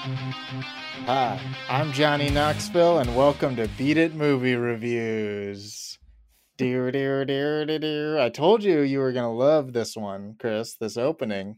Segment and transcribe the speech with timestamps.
[0.00, 5.98] Hi, I'm Johnny Knoxville, and welcome to Beat It Movie Reviews.
[6.56, 8.18] Dear, dear, dear, dear, dear.
[8.18, 10.76] I told you you were gonna love this one, Chris.
[10.76, 11.56] This opening.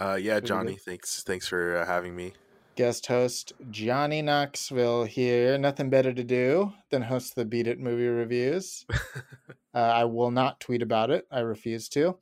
[0.00, 2.32] Uh, yeah, Johnny, thanks, thanks for uh, having me.
[2.74, 5.56] Guest host Johnny Knoxville here.
[5.58, 8.84] Nothing better to do than host the Beat It Movie Reviews.
[9.74, 11.26] Uh, I will not tweet about it.
[11.30, 12.16] I refuse to.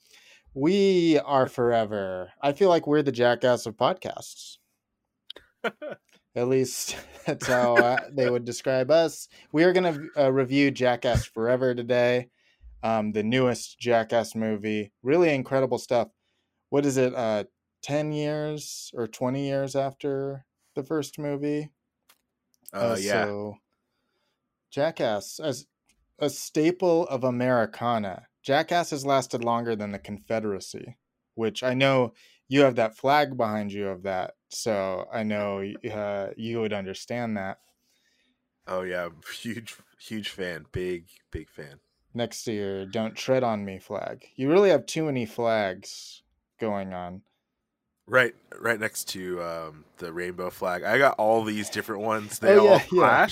[0.55, 2.33] We are forever.
[2.41, 4.59] I feel like we're the jackass of podcasts.
[6.37, 9.29] At least that's how uh, they would describe us.
[9.53, 12.29] We are going to uh, review Jackass Forever today,
[12.83, 14.93] um, the newest Jackass movie.
[15.03, 16.09] Really incredible stuff.
[16.71, 17.15] What is it?
[17.15, 17.45] Uh,
[17.83, 21.69] Ten years or twenty years after the first movie?
[22.73, 23.57] Uh, yeah, So,
[24.71, 25.67] Jackass as
[26.19, 28.29] a staple of Americana.
[28.45, 30.97] Jackass has lasted longer than the Confederacy,
[31.35, 32.13] which I know
[32.47, 34.35] you have that flag behind you of that.
[34.51, 37.59] So I know uh, you would understand that
[38.67, 39.09] oh yeah,
[39.41, 41.81] huge, huge fan, big, big fan.
[42.13, 44.25] next to your "Don't Tread on Me" flag.
[44.37, 46.23] You really have too many flags
[46.61, 47.23] going on.
[48.07, 50.83] Right, right next to um, the rainbow flag.
[50.83, 52.39] I got all these different ones.
[52.39, 53.27] They Oh, all yeah, yeah.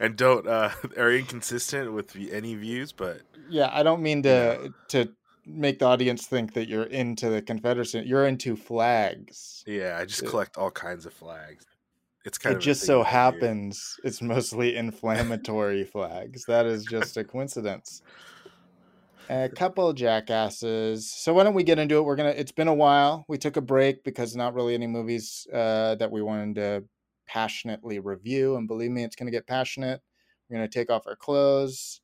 [0.00, 5.14] and don't uh, are inconsistent with any views, but Yeah, I don't mean to to
[5.46, 8.00] make the audience think that you're into the Confederacy.
[8.06, 9.66] You're into flags.
[9.66, 11.64] yeah, I just collect all kinds of flags.
[12.24, 13.48] It's kind it of just so that I do.
[13.48, 16.44] happens it's mostly inflammatory flags.
[16.46, 18.02] That is just a coincidence.
[19.32, 21.08] A couple jackasses.
[21.12, 22.02] So why don't we get into it?
[22.02, 22.30] We're gonna.
[22.30, 23.24] It's been a while.
[23.28, 26.84] We took a break because not really any movies uh, that we wanted to
[27.28, 28.56] passionately review.
[28.56, 30.00] And believe me, it's gonna get passionate.
[30.48, 32.00] We're gonna take off our clothes.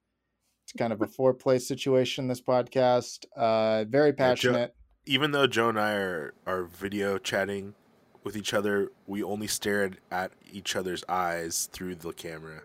[0.64, 2.28] It's kind of a foreplay situation.
[2.28, 4.74] This podcast, uh, very Yeah, Joe- passionate.
[5.06, 7.74] Even though Joe and I are are video chatting
[8.22, 12.62] with each other, we only stared at each other's eyes through the camera,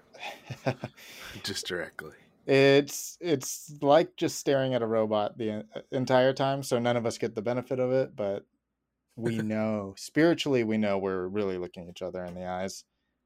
[1.43, 2.13] just directly.
[2.45, 7.17] It's it's like just staring at a robot the entire time, so none of us
[7.17, 8.45] get the benefit of it, but
[9.15, 12.83] we know spiritually we know we're really looking each other in the eyes.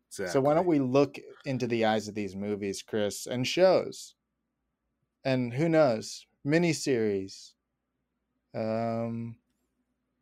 [0.09, 4.16] So why don't we look into the eyes of these movies, Chris, and shows?
[5.25, 7.51] And who knows, miniseries,
[8.53, 9.35] um,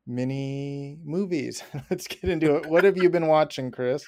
[0.07, 1.61] mini movies.
[1.91, 2.65] Let's get into it.
[2.65, 4.05] What have you been watching, Chris?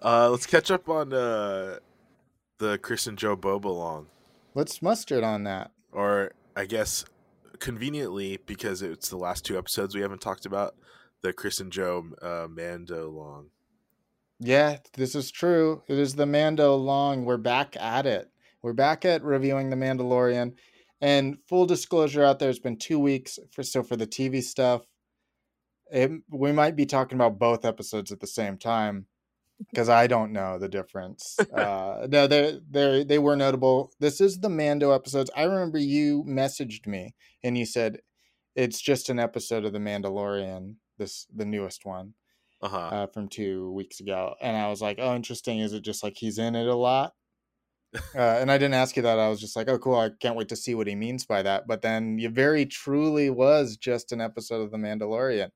[0.00, 1.78] Uh, let's catch up on uh,
[2.58, 4.06] the Chris and Joe Bobalong,
[4.58, 5.70] Let's mustard on that.
[5.92, 7.04] or I guess
[7.60, 10.74] conveniently because it's the last two episodes we haven't talked about
[11.22, 13.50] the Chris and Joe uh, Mando long.
[14.40, 15.84] Yeah, this is true.
[15.86, 17.24] It is the Mando long.
[17.24, 18.32] We're back at it.
[18.60, 20.54] We're back at reviewing the Mandalorian.
[21.00, 24.82] And full disclosure out there, it's been two weeks for so for the TV stuff.
[25.92, 29.06] It, we might be talking about both episodes at the same time
[29.58, 31.36] because I don't know the difference.
[31.54, 33.92] uh, no, they they they were notable.
[34.00, 35.30] This is the Mando episodes.
[35.36, 38.00] I remember you messaged me and you said
[38.56, 40.76] it's just an episode of the Mandalorian.
[40.98, 42.14] This the newest one
[42.62, 42.78] Uh huh.
[42.78, 45.60] uh, from two weeks ago, and I was like, "Oh, interesting.
[45.60, 47.14] Is it just like he's in it a lot?"
[48.14, 49.18] Uh, and I didn't ask you that.
[49.18, 49.96] I was just like, "Oh, cool.
[49.96, 53.30] I can't wait to see what he means by that." But then you very truly
[53.30, 55.50] was just an episode of The Mandalorian.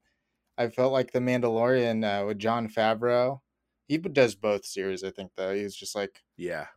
[0.59, 3.42] I felt like The Mandalorian uh, with Jon Favreau.
[3.93, 5.33] He does both series, I think.
[5.37, 6.69] Though he's just like, yeah.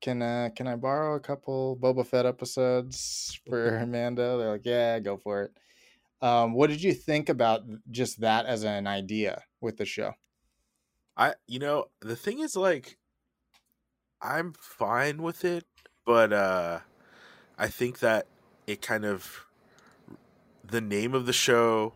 [0.00, 5.00] "Can uh, can I borrow a couple Boba Fett episodes for Mando?" They're like, "Yeah,
[5.00, 5.58] go for it."
[6.22, 10.14] Um, what did you think about just that as an idea with the show?
[11.14, 12.96] I you know the thing is like
[14.22, 15.66] I'm fine with it,
[16.06, 16.80] but uh
[17.58, 18.26] I think that
[18.66, 19.46] it kind of
[20.64, 21.92] the name of the show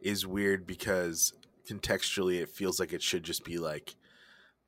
[0.00, 1.32] is weird because
[1.68, 3.96] contextually it feels like it should just be like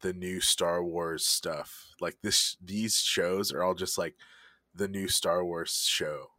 [0.01, 1.89] the new Star Wars stuff.
[2.01, 4.15] Like this these shows are all just like
[4.75, 6.31] the new Star Wars show.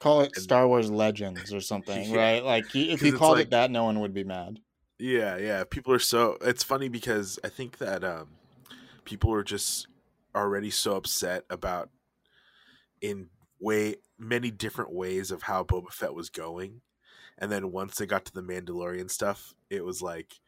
[0.00, 2.16] Call it And- Star Wars Legends or something, Yeah.
[2.16, 2.44] right?
[2.44, 4.58] Like if you called like- it that, no one would be mad.
[4.98, 5.64] Yeah, yeah.
[5.64, 8.28] People are so it's funny because I think that um
[9.04, 9.86] people are just
[10.34, 11.90] already so upset about
[13.00, 13.28] in
[13.60, 16.80] way many different ways of how Boba Fett was going.
[17.38, 20.40] And then once they got to the Mandalorian stuff, it was like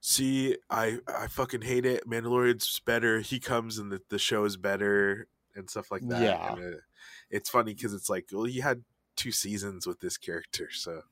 [0.00, 2.08] see, I I fucking hate it.
[2.08, 3.20] Mandalorian's better.
[3.20, 6.22] He comes and the, the show is better and stuff like that.
[6.22, 6.52] Yeah.
[6.52, 6.78] And, uh,
[7.30, 8.84] it's funny because it's like, well, you had
[9.16, 11.02] two seasons with this character, so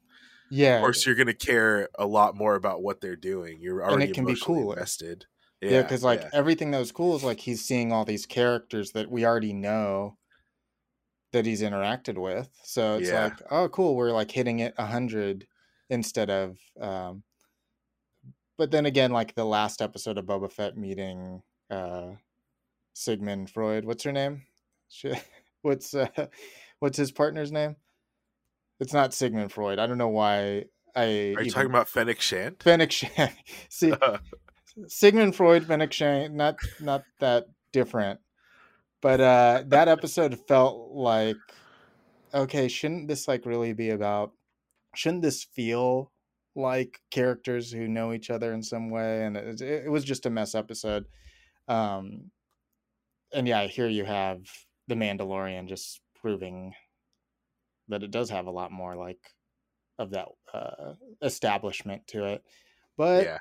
[0.50, 3.60] Yeah, of course you're gonna care a lot more about what they're doing.
[3.60, 4.76] You're And already it can be cooler.
[4.76, 5.26] invested.
[5.60, 6.30] yeah, because like yeah.
[6.32, 10.18] everything that was cool is like he's seeing all these characters that we already know
[11.34, 12.48] that he's interacted with.
[12.64, 13.24] So it's Yeah.
[13.24, 15.46] like, oh, cool, we're like hitting it a hundred
[15.90, 17.22] instead of um,
[18.56, 22.12] but then again, like the last episode of Boba Fett meeting uh,
[22.94, 23.84] Sigmund Freud.
[23.84, 24.42] What's her name?
[24.88, 25.12] She,
[25.62, 26.06] what's uh,
[26.78, 27.76] what's his partner's name?
[28.80, 29.78] It's not Sigmund Freud.
[29.78, 30.66] I don't know why.
[30.96, 32.56] I Are you even- talking about Fennec Shand?
[32.62, 33.32] Fennec Shand?
[33.68, 33.92] See,
[34.86, 38.20] Sigmund Freud, Fennec Shand, not not that different.
[39.04, 41.36] But uh that episode felt like
[42.32, 44.32] okay, shouldn't this like really be about
[44.96, 46.10] shouldn't this feel
[46.56, 50.30] like characters who know each other in some way and it, it was just a
[50.30, 51.04] mess episode.
[51.68, 52.30] Um
[53.32, 54.40] and yeah, here you have
[54.88, 56.72] the Mandalorian just proving
[57.88, 59.20] that it does have a lot more like
[59.98, 62.42] of that uh establishment to it.
[62.96, 63.38] But yeah.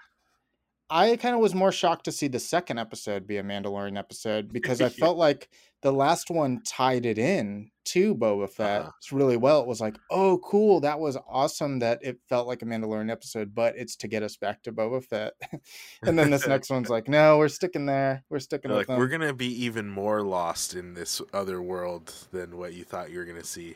[0.95, 4.53] I kind of was more shocked to see the second episode be a Mandalorian episode
[4.53, 5.49] because I felt like
[5.81, 8.91] the last one tied it in to Boba Fett Uh-huh.
[9.17, 9.59] really well.
[9.59, 13.55] It was like, oh, cool, that was awesome that it felt like a Mandalorian episode,
[13.55, 15.33] but it's to get us back to Boba Fett.
[16.03, 18.23] and then this next one's like, no, we're sticking there.
[18.29, 18.99] We're sticking like them.
[18.99, 23.17] we're gonna be even more lost in this other world than what you thought you
[23.17, 23.75] were gonna see.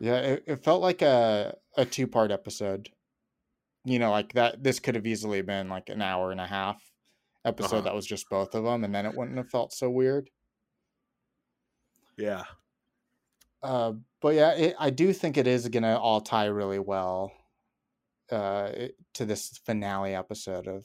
[0.00, 2.90] Yeah, it, it felt like a a two part episode.
[3.86, 4.62] You know, like that.
[4.62, 6.82] This could have easily been like an hour and a half
[7.44, 7.80] episode Uh-huh.
[7.82, 10.28] that was just both of them, and then it wouldn't have felt so weird.
[12.18, 12.44] Yeah.
[13.62, 17.32] Uh, but yeah, it, I do think it is gonna all tie really well
[18.30, 20.84] uh, it- to this finale episode of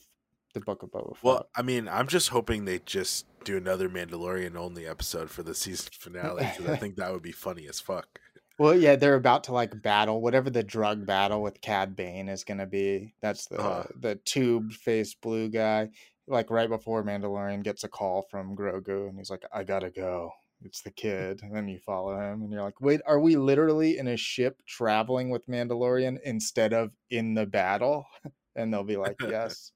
[0.53, 1.23] the Book of Boba Fett.
[1.23, 5.55] Well, I mean, I'm just hoping they just do another Mandalorian only episode for the
[5.55, 8.19] season finale because I think that would be funny as fuck.
[8.61, 12.43] Well, yeah, they're about to like battle whatever the drug battle with Cad Bane is
[12.43, 13.15] going to be.
[13.19, 13.83] That's the Uh-huh.
[13.95, 15.89] the tube faced blue guy.
[16.27, 20.31] Like right before Mandalorian gets a call from Grogu, and he's like, "I gotta go."
[20.61, 23.97] It's the kid, and then you follow him, and you're like, "Wait, are we literally
[23.97, 28.05] in a ship traveling with Mandalorian instead of in the battle?"
[28.55, 29.71] And they'll be like, "Yes,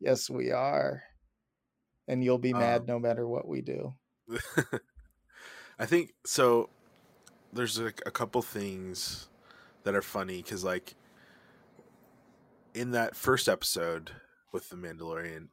[0.00, 1.04] yes, we are."
[2.06, 3.96] And you'll be mad Um, no matter what we do.
[5.78, 6.70] I think so.
[7.52, 9.28] There's like a couple things
[9.84, 10.94] that are funny because, like,
[12.74, 14.12] in that first episode
[14.52, 15.48] with the Mandalorian,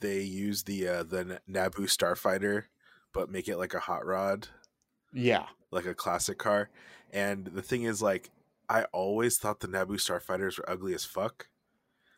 [0.00, 2.64] they use the uh, the Naboo Starfighter,
[3.12, 4.48] but make it like a hot rod,
[5.12, 6.70] Yeah, like a classic car.
[7.12, 8.30] And the thing is, like,
[8.68, 11.48] I always thought the Naboo Starfighters were ugly as fuck.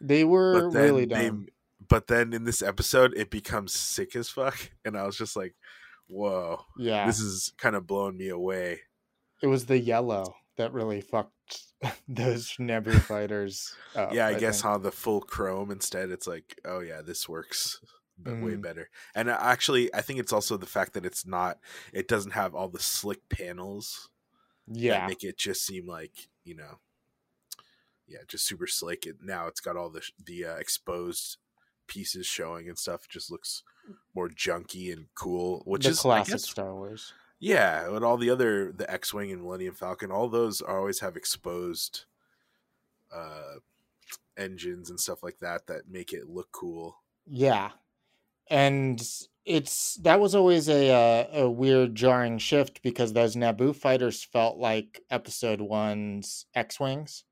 [0.01, 1.47] they were But then really they, dumb.
[1.89, 5.55] but then in this episode, it becomes sick as fuck, and I was just like,
[6.09, 8.81] "Whoa, Yeah, this is kind of blowing me away."
[9.43, 11.63] It was the yellow that really fucked
[12.09, 14.13] those Naboo fighters up.
[14.13, 14.75] yeah, I, guess think.
[14.75, 17.81] on the full chrome instead, it's like, oh yeah, this works
[18.25, 18.63] way Mhm.
[18.63, 18.91] better.
[19.15, 21.59] And uh, actually, I think it's also the fact that it's not,
[21.93, 24.11] it doesn't have all the slick panels
[24.67, 26.79] Yeah, that make it just seem like you know,
[28.09, 29.07] yeah, just super slick.
[29.07, 31.37] It, now it's got all the the uh, exposed
[31.87, 33.05] pieces showing and stuff.
[33.05, 33.63] It just looks
[34.15, 37.13] more junky and cool, which the is classic guess, Star Wars.
[37.41, 37.89] Yeah.
[37.91, 41.17] But all the other the X Wing and Millennium Falcon, all those are always have
[41.17, 42.05] exposed
[43.15, 43.55] uh
[44.37, 47.03] engines and stuff like that that make it look cool.
[47.27, 47.73] Yeah,
[48.51, 49.03] and
[49.45, 54.59] it's that was always a uh, a weird jarring shift because those Naboo fighters felt
[54.59, 57.25] like Episode One's X wings,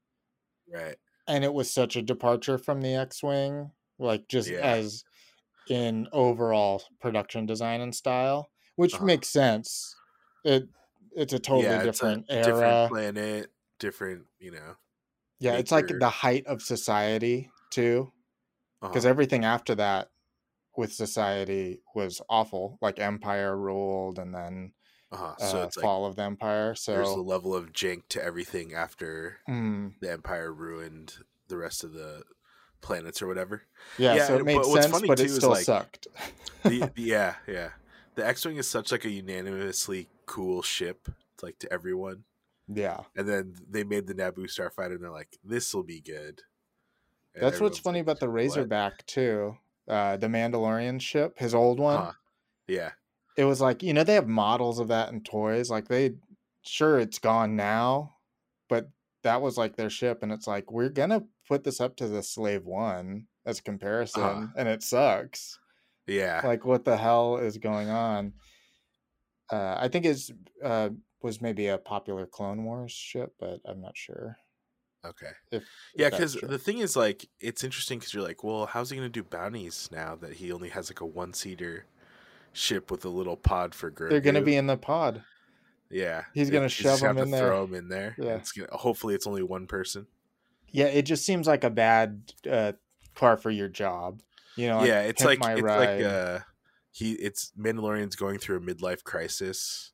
[0.72, 0.96] Right.
[1.28, 4.60] and it was such a departure from the X wing, like just Yeah.
[4.60, 5.04] as
[5.68, 9.04] in overall production design and style, which Uh-huh.
[9.04, 9.96] makes sense.
[10.44, 10.68] It
[11.14, 12.44] it's a totally yeah, different a era.
[12.44, 14.76] different planet, different, you know.
[15.38, 18.12] Yeah, it's like the height of society too,
[18.80, 19.10] because uh-huh.
[19.10, 20.10] everything after that
[20.76, 22.78] with society was awful.
[22.80, 24.72] Like Empire ruled, and then
[25.10, 25.34] uh-huh.
[25.40, 26.74] uh, So it's like fall of the Empire.
[26.74, 31.14] So there's a level of jank to everything after mm, the Empire ruined
[31.48, 32.24] the rest of the
[32.82, 33.62] planets or whatever.
[33.98, 36.06] yeah, Yeah, so it made but what's sense, funny but it still like, sucked.
[36.62, 37.70] The, the- yeah, yeah.
[38.16, 41.08] The X-wing is such like a unanimously cool ship,
[41.42, 42.24] like to everyone.
[42.66, 46.42] yeah, And then they made the Naboo starfighter, and they're like, "This will be good."
[47.34, 49.58] And that's what's funny like, about the "What?" Razorback too.
[49.86, 51.98] Uh, the Mandalorian ship, his old one.
[52.06, 52.12] Huh.
[52.66, 52.92] Yeah,
[53.36, 56.14] it was like you know they have models of that in toys like they
[56.62, 58.16] sure it's gone now
[58.68, 58.88] but
[59.22, 62.22] that was like their ship and it's like we're gonna put this up to the
[62.24, 64.46] slave one as a comparison Uh-huh.
[64.56, 65.60] and it sucks
[66.06, 66.40] yeah.
[66.44, 68.32] like what the hell is going on
[69.50, 70.30] uh i think it's
[70.62, 70.88] uh
[71.22, 74.36] was maybe a popular clone wars ship but i'm not sure
[75.06, 75.30] okay.
[75.50, 78.96] if, Yeah, because the thing is, like, it's interesting because you're like, well, how's he
[78.96, 81.86] gonna do bounties now that he only has like a one-seater
[82.52, 84.10] ship with a little pod for Grogu?
[84.10, 85.22] they're gonna be in the pod
[85.90, 87.46] Yeah, He's gonna shove have him in there.
[87.46, 88.14] Throw him in there.
[88.18, 88.36] Yeah.
[88.36, 90.06] It's gonna, hopefully, it's only one person.
[90.70, 92.72] yeah it just seems like a bad uh
[93.14, 94.22] par for your job.
[94.56, 96.02] You know, like, yeah, it's like it's ride.
[96.02, 96.38] like uh
[96.90, 99.92] he it's Mandalorian's going through a midlife crisis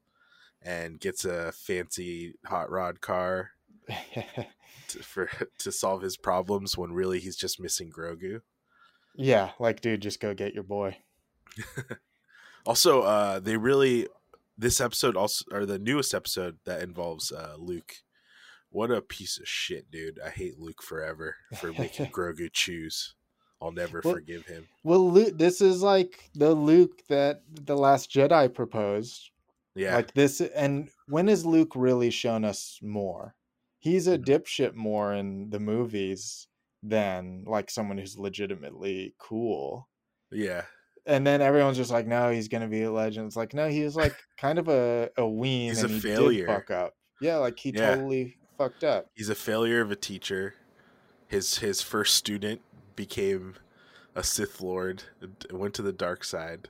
[0.62, 3.50] and gets a fancy hot rod car
[4.88, 5.28] to, for
[5.58, 8.42] to solve his problems when really he's just missing Grogu.
[9.16, 10.98] yeah, like dude, just go get your boy.
[12.64, 14.06] Also, uh they really
[14.56, 17.94] this episode also or the newest episode that involves uh Luke.
[18.70, 20.20] What a piece of shit, dude.
[20.24, 23.16] I hate Luke forever for making Grogu choose.
[23.62, 24.66] I'll never Well- forgive him.
[24.82, 29.30] Well, Luke, this is like the Luke that the Last Jedi proposed.
[29.74, 29.94] Yeah.
[29.96, 33.34] Like this, and when has Luke really shown us more?
[33.78, 34.24] He's a Mhm.
[34.24, 36.46] dipshit more in the movies
[36.82, 39.88] than like someone who's legitimately cool.
[40.30, 40.64] yeah.
[41.04, 43.26] And then everyone's just like, no, he's gonna be a legend.
[43.26, 46.46] It's like, no, he was like kind of a, a ween He's a he failure.
[46.46, 46.94] fuck up.
[47.20, 47.94] Yeah, like he Yeah.
[47.96, 49.10] totally fucked up.
[49.14, 50.54] He's a failure of a teacher.
[51.26, 52.60] His his first student
[52.96, 53.56] became
[54.14, 55.02] a Sith Lord,
[55.50, 56.68] went to the dark side,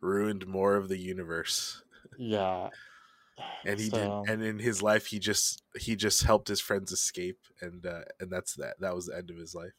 [0.00, 1.82] ruined more of the universe.
[2.18, 2.70] Yeah.
[3.64, 6.90] And he So- did and in his life he just he just helped his friends
[6.92, 8.80] escape and uh and that's that.
[8.80, 9.74] That was the end of his life.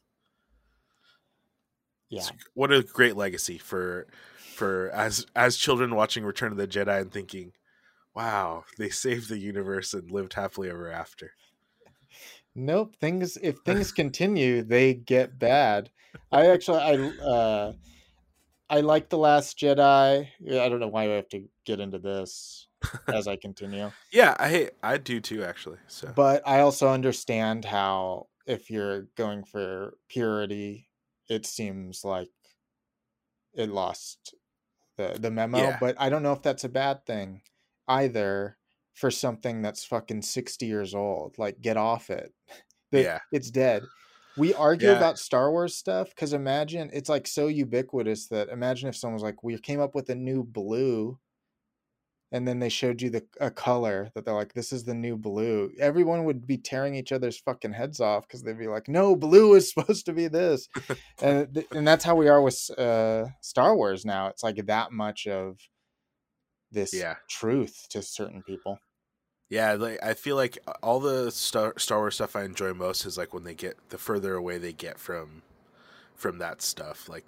[2.10, 2.22] Yeah.
[2.22, 4.08] It's- What a great legacy for
[4.56, 7.54] for as as children watching Return of the Jedi and thinking,
[8.14, 11.34] "Wow, they saved the universe and lived happily ever after."
[12.58, 12.96] Nope.
[13.00, 15.92] Things if things continue, they get bad.
[16.32, 17.74] I actually I uh
[18.70, 20.28] I like The Last Jedi.
[20.28, 22.68] I don't know why I have to get into this
[23.08, 23.92] as I continue.
[24.12, 25.78] Yeah, I hate I do too actually.
[25.88, 30.90] So But I also understand how if you're going for purity,
[31.30, 32.30] it seems like
[33.54, 34.34] it lost
[34.98, 35.78] the the memo, Yeah.
[35.80, 37.42] but I don't know if that's a bad thing
[37.88, 38.58] either
[38.98, 41.36] for something that's fucking 60 years old.
[41.38, 42.34] Like get off it.
[42.92, 43.20] The- Yeah.
[43.32, 43.84] It's dead.
[44.38, 44.98] We argue Yeah.
[44.98, 49.24] about Star Wars stuff because imagine it's like so ubiquitous that imagine if someone was
[49.24, 51.20] like, we came up with a new blue
[52.32, 55.18] and then they showed you the a color that they're like, this is the new
[55.18, 55.72] blue.
[55.80, 59.54] Everyone would be tearing each other's fucking heads off because they'd be like, no, blue
[59.56, 60.68] is supposed to be this,
[61.22, 64.27] and th- and that's how we are with uh, Star Wars now.
[64.27, 65.58] It's like that much of
[66.72, 67.16] this Yeah.
[67.30, 68.77] truth to certain people.
[69.50, 73.18] Yeah, like I feel like all the Star Star Wars stuff I enjoy most is
[73.18, 75.42] like when they get the further away they get from
[76.16, 77.25] from that stuff, like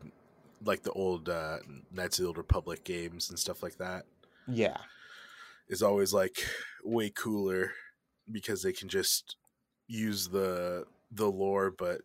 [0.63, 1.59] like the old uh,
[1.91, 4.05] Knights of the Old Republic games and stuff like that.
[4.47, 4.77] Yeah,
[5.69, 6.43] is always like
[6.83, 7.71] way cooler
[8.29, 9.38] because they can just
[9.88, 12.01] use the the lore but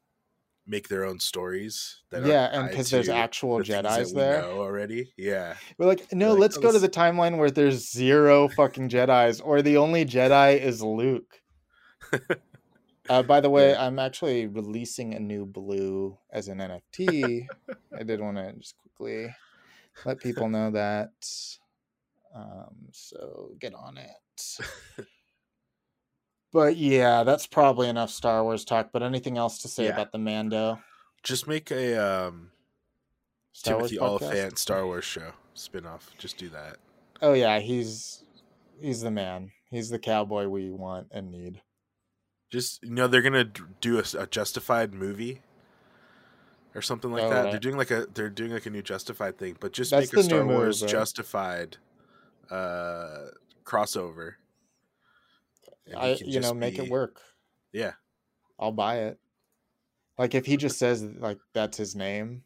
[0.66, 2.00] make their own stories.
[2.10, 4.44] That yeah, and because there's actual the Jedi's we there.
[4.44, 5.12] already.
[5.16, 8.88] Yeah, We're like, no, like, let's "Oh, go to the timeline where there's zero fucking
[8.88, 11.40] Jedi's, or the only Jedi is Luke.
[13.06, 13.86] Uh, by the way, Yeah.
[13.86, 17.46] I'm actually releasing a new blue as an NFT.
[17.94, 19.28] I did want to just quickly
[20.06, 21.10] let people know that.
[22.34, 24.58] Um, so get on it.
[26.54, 28.90] but yeah, that's probably enough Star Wars talk.
[28.92, 29.90] But anything else to say Yeah.
[29.90, 30.78] about the Mando
[31.22, 32.50] just make a um,
[33.52, 34.24] Star Timothy Wars podcast?
[34.30, 36.10] Olyphant Star Wars show spin-off.
[36.18, 36.76] Just do that.
[37.20, 38.24] Oh yeah, he's
[38.80, 39.50] he's the man.
[39.70, 41.60] He's the cowboy we want and need.
[42.50, 45.42] Just you know, they're gonna do a Justified movie
[46.74, 47.42] or something like Oh, that.
[47.44, 47.50] right.
[47.50, 50.20] They're doing like a they're doing like a new Justified thing, but just That's make
[50.20, 50.90] a Star Wars right?
[50.90, 51.78] Justified
[52.50, 53.28] uh
[53.64, 54.34] crossover.
[55.96, 57.20] I you know make it work.
[57.72, 57.92] Yeah,
[58.58, 59.18] I'll buy it.
[60.18, 62.44] Like if he just says like that's his name,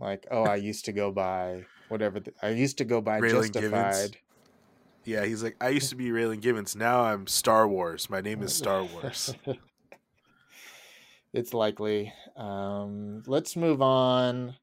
[0.00, 3.52] like oh I used to go by whatever the, I used to go by Raylan
[3.52, 3.72] Givens.
[3.72, 4.18] Justified.
[5.04, 5.24] yeah.
[5.24, 6.76] He's like, I used to be Raylan Givens.
[6.76, 8.10] Now I'm Star Wars.
[8.10, 9.34] My name is Star Wars.
[11.32, 12.12] it's likely.
[12.36, 14.56] Um, let's move on.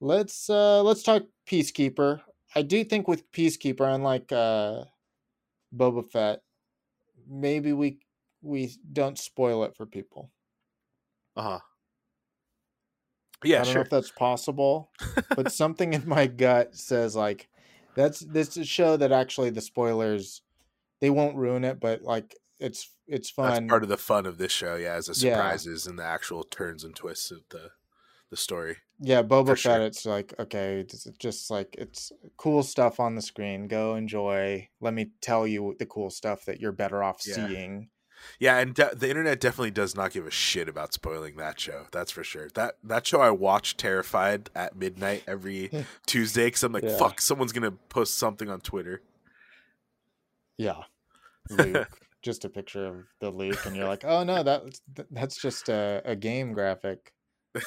[0.00, 2.22] Let's uh, let's talk Peacekeeper.
[2.54, 4.84] I do think with Peacekeeper, unlike uh,
[5.74, 6.42] Boba Fett,
[7.28, 7.98] maybe we
[8.42, 10.30] we don't spoil it for people.
[11.36, 11.58] Uh huh.
[13.44, 14.90] Yeah, I don't know if that's possible,
[15.30, 17.48] but something in my gut says like
[17.96, 20.42] that's this is a show that actually the spoilers
[21.00, 23.50] they won't ruin it, but like it's it's fun.
[23.50, 24.76] That's part of the fun of this show.
[24.76, 25.32] Yeah, is the Yeah.
[25.34, 27.70] surprises and the actual turns and twists of the
[28.32, 28.78] the story.
[28.98, 29.58] yeah, Boba Fett.
[29.58, 29.80] sure.
[29.82, 33.68] It's like okay, it's just like it's cool stuff on the screen.
[33.68, 34.68] Go enjoy.
[34.80, 37.34] Let me tell you the cool stuff that you're better off Yeah.
[37.34, 37.88] seeing.
[38.38, 41.86] Yeah, and de- the internet definitely does not give a shit about spoiling that show.
[41.92, 42.48] That's for sure.
[42.54, 45.70] That that show I watch terrified at midnight every
[46.06, 46.96] Tuesday because I'm like, Yeah.
[46.96, 49.02] fuck, someone's gonna post something on Twitter.
[50.56, 50.82] Yeah,
[51.50, 51.88] Luke.
[52.22, 54.62] just a picture of the Luke, and you're like, oh no, that
[55.10, 57.12] that's just a, a game graphic.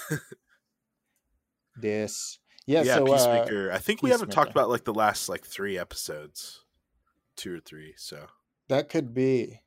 [1.76, 2.40] this.
[2.66, 3.72] Yeah, yeah, so uh, Peacemaker.
[3.72, 6.66] I think we haven't talked about like the last like three episodes,
[7.36, 7.96] two or three.
[7.98, 8.28] So
[8.70, 9.62] that could be.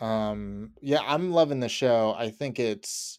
[0.00, 2.14] Um yeah, I'm loving the show.
[2.16, 3.18] I think it's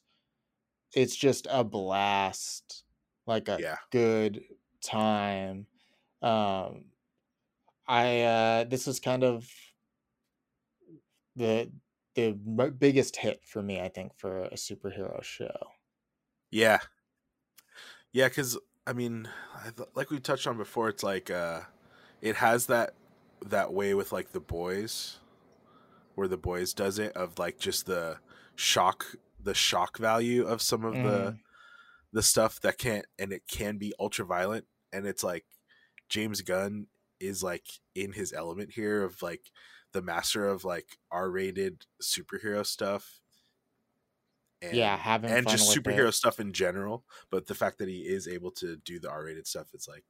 [0.94, 2.86] it's just a blast.
[3.28, 4.44] Like a yeah, good
[4.84, 5.68] time.
[6.22, 6.92] Um
[7.88, 9.50] I uh this is kind of
[11.36, 11.72] the
[12.16, 12.32] the
[12.80, 15.56] biggest hit for me, I think, for a superhero show.
[16.52, 16.80] yeah,
[18.18, 18.28] yeah.
[18.28, 21.62] Because I mean, I th- like we touched on before, it's like uh,
[22.22, 22.94] it has that
[23.46, 25.20] that way with like the boys,
[26.16, 28.18] where the boys does it of like just the
[28.56, 29.06] shock,
[29.42, 31.00] the shock value of some of the
[31.32, 31.40] Mhm.
[32.14, 35.46] the stuff that can't and it can be ultra violent and it's like
[36.10, 36.88] James Gunn
[37.20, 39.52] is like in his element here of like
[39.92, 43.20] the master of like R-rated superhero stuff.
[44.62, 46.14] And, Yeah, having and just superhero it.
[46.14, 49.70] stuff in general, but the fact that he is able to do the R-rated stuff
[49.74, 50.04] it's like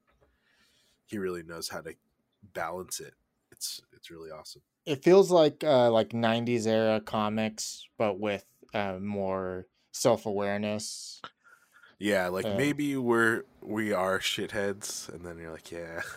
[1.06, 1.96] he really knows how to
[2.44, 3.16] balance it.
[3.52, 4.62] It's it's really awesome.
[4.86, 11.26] It feels like uh like 90s era comics but with uh more self-awareness.
[12.00, 16.02] Yeah, like Uh, maybe we're we are shitheads and then you're like, yeah.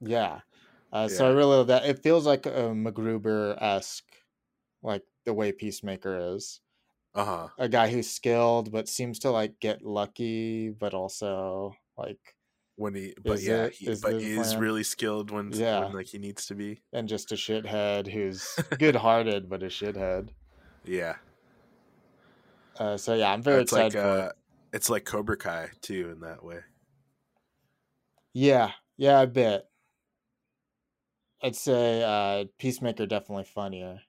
[0.00, 0.40] Yeah.
[0.92, 1.84] Uh, so I really love that.
[1.86, 4.12] It feels like a MacGruber esque,
[4.82, 6.60] like the way Peacemaker is.
[7.14, 7.48] Uh-huh.
[7.58, 12.36] A guy who's skilled but seems to like get lucky, but also like
[12.76, 14.56] when he but Is yeah it- he is but is plan?
[14.56, 15.78] really skilled when Yeah.
[15.78, 19.66] when like he needs to be and just a shithead who's good hearted but a
[19.66, 20.30] shithead.
[20.84, 21.16] yeah
[22.78, 24.32] Uh, so yeah, I'm very it's like excited for uh it.
[24.72, 26.60] it's like cobra kai too in that way
[28.32, 29.70] Yeah, yeah, a bit.
[31.42, 34.02] I'd say uh, Peacemaker definitely funnier.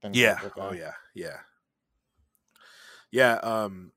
[0.00, 1.40] Than yeah oh yeah yeah
[3.10, 3.92] yeah um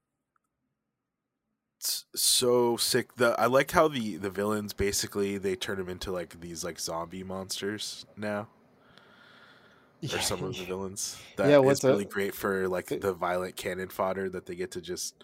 [1.77, 6.11] it's so sick the i like how the the villains basically they turn them into
[6.11, 8.47] like these like zombie monsters now
[10.11, 13.55] or some of the villains that Yeah, is what's really great for like the violent
[13.55, 15.23] cannon fodder that they get to just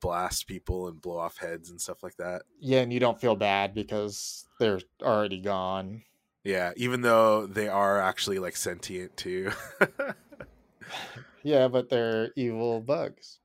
[0.00, 3.36] blast people and blow off heads and stuff like that Yeah, and you don't feel
[3.36, 6.04] bad because they're already gone.
[6.44, 9.50] Yeah, even though they are actually like sentient too.
[11.46, 13.38] Yeah, but they're evil bugs,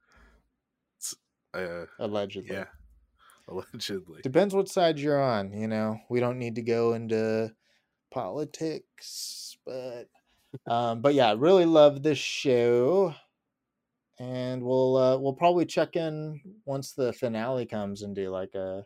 [1.54, 2.56] uh, allegedly.
[2.56, 2.66] yeah,
[3.48, 4.22] allegedly.
[4.24, 6.00] Depends what side you're on, you know.
[6.10, 7.54] We don't need to go into
[8.10, 10.06] politics, but
[10.68, 13.14] um but yeah, really love this show.
[14.20, 18.84] And we'll uh we'll probably check in once the finale comes and do like a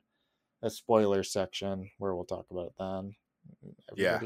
[0.62, 3.16] a spoiler section where we'll talk about it then.
[3.96, 4.20] Yeah.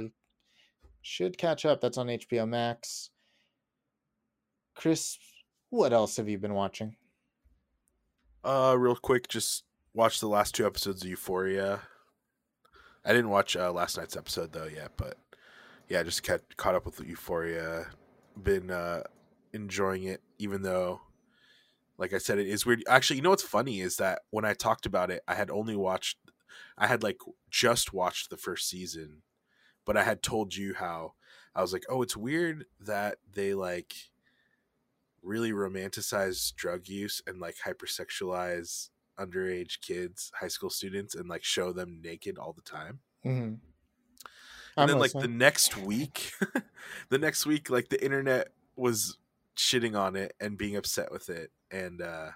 [1.04, 1.80] Should catch up.
[1.80, 3.12] That's on HBO Max.
[4.79, 5.19] Chris,
[5.71, 6.95] what else have you been watching?
[8.45, 11.81] Uh, real quick, just watch the last two episodes of Euphoria.
[13.03, 15.17] I didn't watch uh, last night's episode though yet, but
[15.89, 17.87] yeah, just kept caught up with Euphoria.
[18.41, 19.03] Been uh,
[19.51, 21.01] enjoying it, even though,
[21.97, 22.81] like I said, it is weird.
[22.87, 25.75] Actually, you know what's funny is that when I talked about it, I had only
[25.75, 26.19] watched,
[26.77, 27.17] I had like
[27.51, 29.23] just watched the first season,
[29.85, 31.15] but I had told you how
[31.53, 33.93] I was like, oh, it's weird that they like
[35.23, 41.71] really romanticize drug use and like hypersexualize underage kids, high school students, and like show
[41.73, 42.99] them naked all the time.
[43.25, 43.55] Mm-hmm.
[44.77, 46.32] And then like the next week,
[47.10, 49.17] the next week, like the internet was
[49.58, 52.29] shitting on it and being upset with it, and uh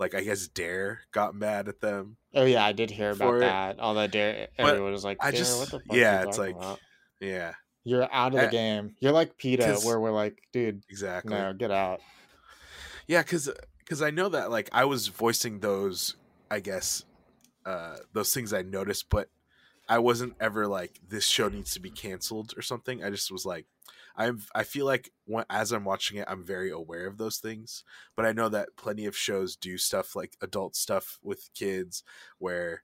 [0.00, 2.16] like I guess Dare got mad at them.
[2.34, 3.78] Oh yeah, I did hear about that.
[3.78, 6.56] All that dare But everyone was like, I just- what the fuck yeah, it's like-
[6.56, 6.80] about?
[7.20, 7.52] Yeah,
[7.84, 8.96] You're out of the Uh, game.
[9.00, 11.32] You're like PETA, where we're like, dude, exactly.
[11.32, 12.00] no, get out.
[13.06, 16.16] Yeah, because because I know that like I was voicing those,
[16.50, 17.04] I guess,
[17.64, 19.30] uh those things I noticed, but
[19.88, 23.02] I wasn't ever like this show needs to be canceled or something.
[23.02, 23.64] I just was like,
[24.16, 27.84] I'm I feel like when, as I'm watching it, I'm very aware of those things,
[28.14, 32.02] but I know that plenty of shows do stuff like adult stuff with kids
[32.38, 32.82] where.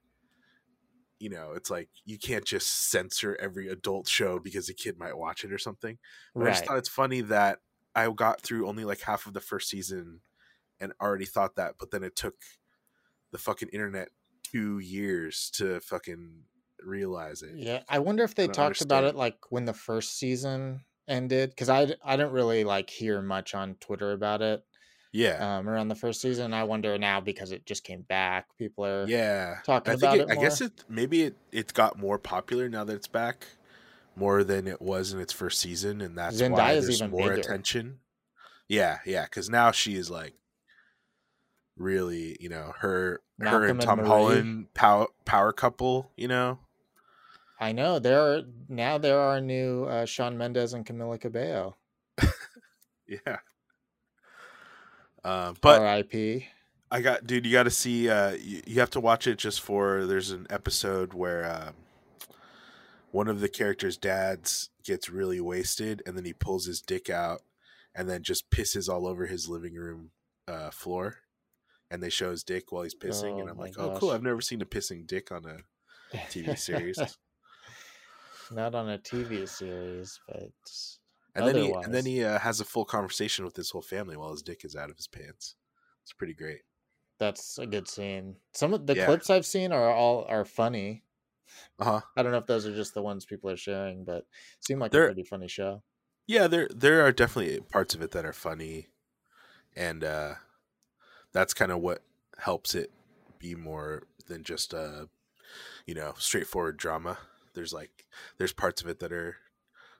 [1.25, 5.17] You know, it's like you can't just censor every adult show because a kid might
[5.17, 5.97] watch it or something.
[6.37, 7.61] But I just thought it's funny that
[7.95, 10.21] I got through only like half of the first season
[10.79, 12.35] and already thought that, but then it took
[13.31, 14.09] the fucking internet
[14.43, 16.43] two years to fucking
[16.83, 17.55] realize it.
[17.55, 21.69] Yeah, I wonder if they talked about it like when the first season ended because
[21.69, 24.63] i i didn't really like hear much on Twitter about it
[25.15, 25.57] Yeah.
[25.57, 26.53] um around the first season.
[26.53, 29.59] I wonder now because it just came back, people are yeah.
[29.65, 32.67] talking I think about it, it I guess it maybe it, it got more popular
[32.69, 33.47] now that it's back
[34.15, 37.41] more than it was in its first season, and that's why there's even more bigger.
[37.41, 37.99] attention.
[38.67, 40.33] Yeah, yeah, because now she is like
[41.77, 44.07] really, you know, her her Malcolm and and Tom Marie.
[44.07, 46.59] Holland power power couple, you know.
[47.59, 51.75] I know there are now there are new uh, Shawn Mendes and Camila Cabello.
[53.07, 53.37] Yeah.
[55.25, 56.47] Uh, but R.I.P.
[56.91, 57.47] I got, dude.
[57.47, 58.07] You got to see.
[58.09, 60.05] Uh, you, you have to watch it just for.
[60.05, 61.73] There's an episode where um,
[63.09, 67.41] one of the characters' dads gets really wasted, and then he pulls his dick out,
[67.95, 70.11] and then just pisses all over his living room
[70.47, 71.17] uh, floor.
[71.89, 74.11] And they show his dick while he's pissing, and Oh I'm my like, "Oh, cool!
[74.11, 76.99] I've never seen a pissing dick on a TV series."
[78.51, 80.51] Not on a TV series, but
[81.35, 84.15] And then he and then he uh, has a full conversation with his whole family
[84.17, 85.55] while his dick is out of his pants.
[86.03, 86.61] It's pretty great.
[87.17, 88.35] that's a good scene.
[88.53, 89.05] Some of the Yeah.
[89.05, 91.03] clips I've seen are all are funny.
[91.79, 92.01] Uh huh.
[92.17, 94.25] I don't know if those are just the ones people are sharing, but
[94.59, 95.83] seem like They're- a pretty funny show.
[96.27, 98.87] Yeah, there there are definitely parts of it that are funny,
[99.75, 100.35] and uh,
[101.31, 102.01] that's kind of what
[102.39, 102.91] helps it
[103.39, 105.07] be more than just a
[105.85, 107.17] you know straightforward drama.
[107.53, 108.05] There's like
[108.37, 109.37] there's parts of it that are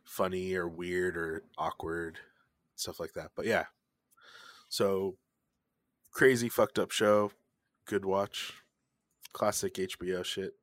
[0.05, 2.19] funny or weird or awkward
[2.75, 3.31] stuff like that.
[3.35, 3.65] But yeah,
[4.69, 5.15] so
[6.11, 7.31] crazy fucked up show,
[7.85, 8.53] good watch,
[9.33, 10.53] classic HBO shit.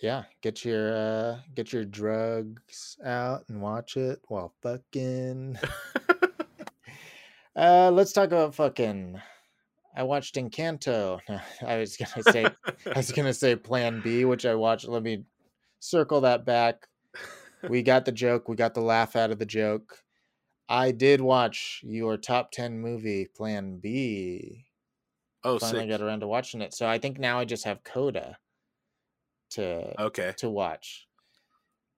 [0.00, 5.56] Yeah, get your uh get your drugs out and watch it while fucking.
[7.56, 9.20] uh, let's talk about fucking.
[9.96, 11.20] I watched Encanto.
[11.66, 12.44] I was gonna say
[12.92, 14.88] I was gonna say Plan B, which I watched.
[14.88, 15.24] Let me
[15.78, 16.88] circle that back.
[17.68, 18.48] We got the joke.
[18.48, 20.02] We got the laugh out of the joke.
[20.68, 24.66] I did watch your top ten movie Plan B.
[25.44, 25.88] oh, Finally sick.
[25.88, 26.74] got around to watching it.
[26.74, 28.38] So I think now I just have Coda
[29.50, 30.34] to Okay.
[30.36, 31.08] to watch.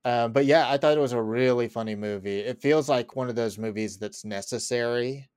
[0.05, 2.40] Uh, but yeah, I thought it was a really funny movie.
[2.40, 5.29] It feels like one of those movies that's necessary,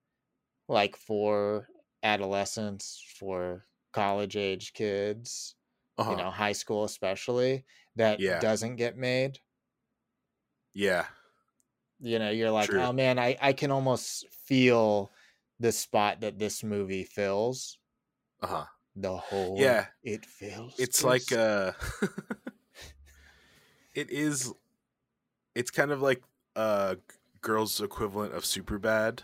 [0.69, 1.69] like for
[2.03, 5.55] adolescents, for college age kids,
[5.97, 6.09] Uh-huh.
[6.09, 7.65] you know, high school especially,
[7.95, 8.39] that Yeah.
[8.39, 9.39] doesn't get made.
[10.73, 11.07] Yeah.
[11.99, 12.79] You know, you're like, True.
[12.79, 15.11] oh man, I, I can almost feel
[15.59, 17.77] the spot that this movie fills.
[18.41, 18.65] Uh huh.
[18.95, 19.87] The whole Yeah.
[20.03, 20.75] it fills.
[20.77, 21.73] It's like uh
[23.93, 24.53] it is
[25.55, 26.23] it's kind of like
[26.55, 26.95] uh
[27.41, 29.23] girls equivalent of super bad,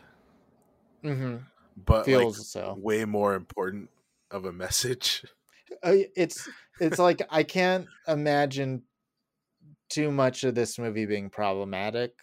[1.04, 1.46] Mhm.
[1.78, 2.82] but feels like so.
[2.82, 3.90] way more important
[4.32, 5.24] of a message.
[5.84, 8.84] Uh, it's it's like I can't imagine
[9.90, 12.14] too much of this movie being problematic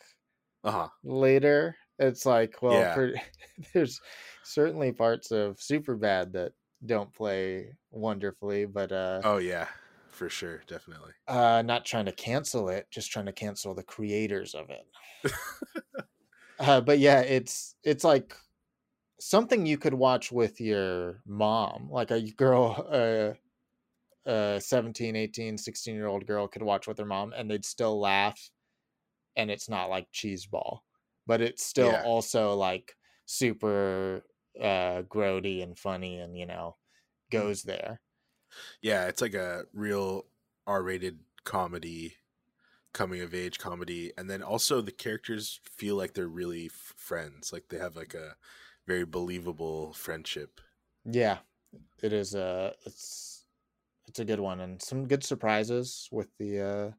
[0.65, 0.89] Uh-huh.
[1.03, 1.77] later.
[1.99, 3.03] It's like, well, Yeah.
[3.75, 4.01] there's
[4.43, 6.53] certainly parts of Super Bad that
[6.85, 9.69] don't play wonderfully, but uh, Oh yeah,
[10.07, 11.15] for sure, definitely.
[11.29, 14.87] uh, not trying to cancel it, just trying to cancel the creators of it.
[16.59, 18.37] uh, but yeah, it's it's like
[19.21, 23.35] something you could watch with your mom, like a girl, uh,
[24.27, 27.99] a 17, 18, 16 year old girl could watch with her mom and they'd still
[28.01, 28.51] laugh.
[29.37, 30.85] And it's not like cheese ball,
[31.27, 32.05] but it's still Yeah.
[32.05, 34.25] also like super
[34.61, 36.77] uh grody and funny and you know
[37.31, 38.01] goes there.
[38.81, 40.27] Yeah, it's like a real
[40.67, 42.17] R-rated comedy,
[42.93, 47.53] coming of age comedy, and then also the characters feel like they're really f- friends.
[47.53, 48.37] Like they have like a
[48.87, 50.61] very believable friendship.
[51.05, 51.41] Yeah,
[52.03, 52.35] it is.
[52.35, 53.32] Uh, it's
[54.07, 56.91] it's a good one, and some good surprises with the uh,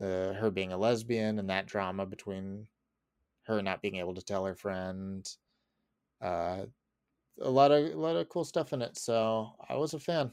[0.00, 2.68] the her being a lesbian and that drama between
[3.44, 5.28] her not being able to tell her friend.
[6.20, 6.66] Uh,
[7.40, 8.96] a lot of a lot of cool stuff in it.
[8.98, 10.32] So I was a fan.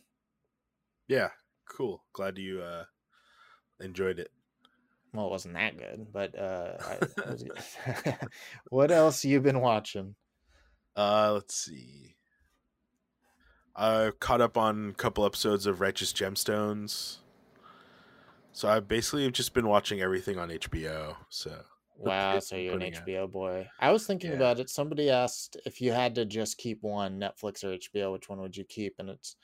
[1.07, 1.31] Yeah,
[1.65, 2.03] cool.
[2.13, 2.85] Glad you uh
[3.79, 4.31] enjoyed it.
[5.13, 7.45] Well, it wasn't that good, but uh, I, it was
[8.69, 10.15] what else you been watching?
[10.95, 12.14] Uh, let's see.
[13.75, 17.17] I caught up on a couple episodes of Righteous Gemstones.
[18.53, 21.17] So I've basically just been watching everything on HBO.
[21.29, 21.63] So
[21.97, 23.05] Wow, so you're an putting out.
[23.05, 23.69] HBO boy.
[23.79, 24.35] I was thinking Yeah.
[24.37, 24.69] about it.
[24.69, 28.55] Somebody asked if you had to just keep one, Netflix or HBO, which one would
[28.57, 28.95] you keep?
[28.99, 29.35] And it's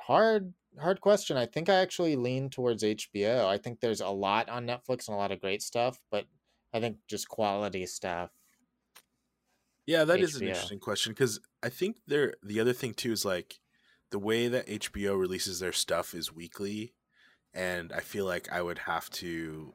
[0.00, 1.36] hard, hard question.
[1.36, 3.46] I think I actually lean towards HBO.
[3.46, 6.26] I think there's a lot on Netflix and a lot of great stuff, but
[6.72, 8.30] I think just quality stuff.
[9.86, 13.24] yeah, that is an interesting question because I think there the other thing too is
[13.24, 13.60] like
[14.10, 16.94] the way that HBO releases their stuff is weekly,
[17.54, 19.74] and I feel like I would have to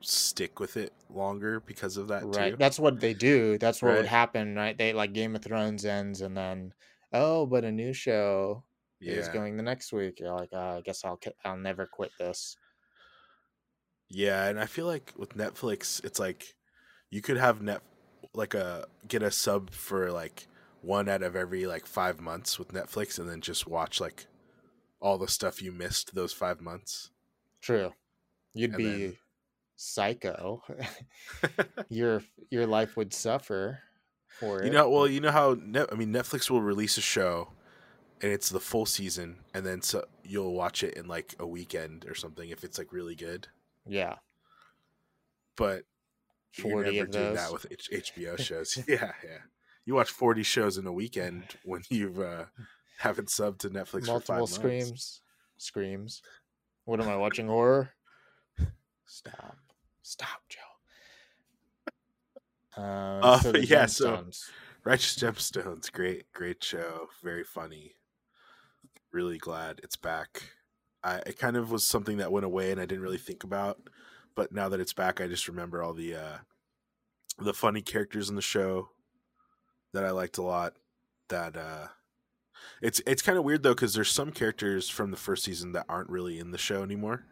[0.00, 2.32] stick with it longer because of that Right.
[2.32, 2.56] too.
[2.56, 3.58] That's what they do.
[3.58, 4.76] That's what would happen, right?
[4.76, 6.74] They like Game of Thrones ends and then
[7.12, 8.64] oh, but a new show
[9.06, 10.20] is going the next week.
[10.20, 12.58] You're like, uh, I guess I'll I'll never quit this.
[14.08, 16.56] yeah, and I feel like with Netflix, it's like
[17.10, 17.82] you could have net
[18.34, 20.48] like a get a sub for like
[20.82, 24.26] one out of every like five months with Netflix, and then just watch like
[25.00, 27.10] all the stuff you missed those five months.
[27.60, 27.92] True.
[28.54, 29.16] You'd And be then-
[29.76, 30.62] psycho.
[31.88, 33.80] your your life would suffer
[34.38, 34.66] for it.
[34.66, 37.48] You know, well, you know how Net, I mean, Netflix will release a show,
[38.22, 42.04] and it's the full season, and then so you'll watch it in like a weekend
[42.08, 43.48] or something if it's like really good.
[43.86, 44.16] yeah,
[45.56, 45.84] But
[46.56, 47.36] you're 40 never of doing those.
[47.36, 48.78] that with H- HBO shows.
[48.88, 49.38] yeah, yeah.
[49.86, 52.46] You watch forty shows in a weekend when you've uh,
[52.98, 54.54] haven't subbed to Netflix for five multiple months.
[54.54, 55.20] screams,
[55.56, 56.22] screams.
[56.84, 57.46] What am I watching?
[57.46, 57.90] Horror.
[59.06, 59.56] Stop,
[60.02, 60.58] stop, Joe.
[62.76, 64.24] Um, Uh, so the yeah, so-
[64.84, 67.96] Righteous Gemstones, great, great show, very funny.
[69.12, 70.52] Really glad it's back.
[71.02, 73.78] I it kind of was something that went away and I didn't really think about,
[74.36, 76.38] but now that it's back, I just remember all the uh
[77.38, 78.90] the funny characters in the show
[79.92, 80.74] that I liked a lot.
[81.28, 81.88] That uh
[82.82, 85.86] it's it's kind of weird though because there's some characters from the first season that
[85.88, 87.24] aren't really in the show anymore,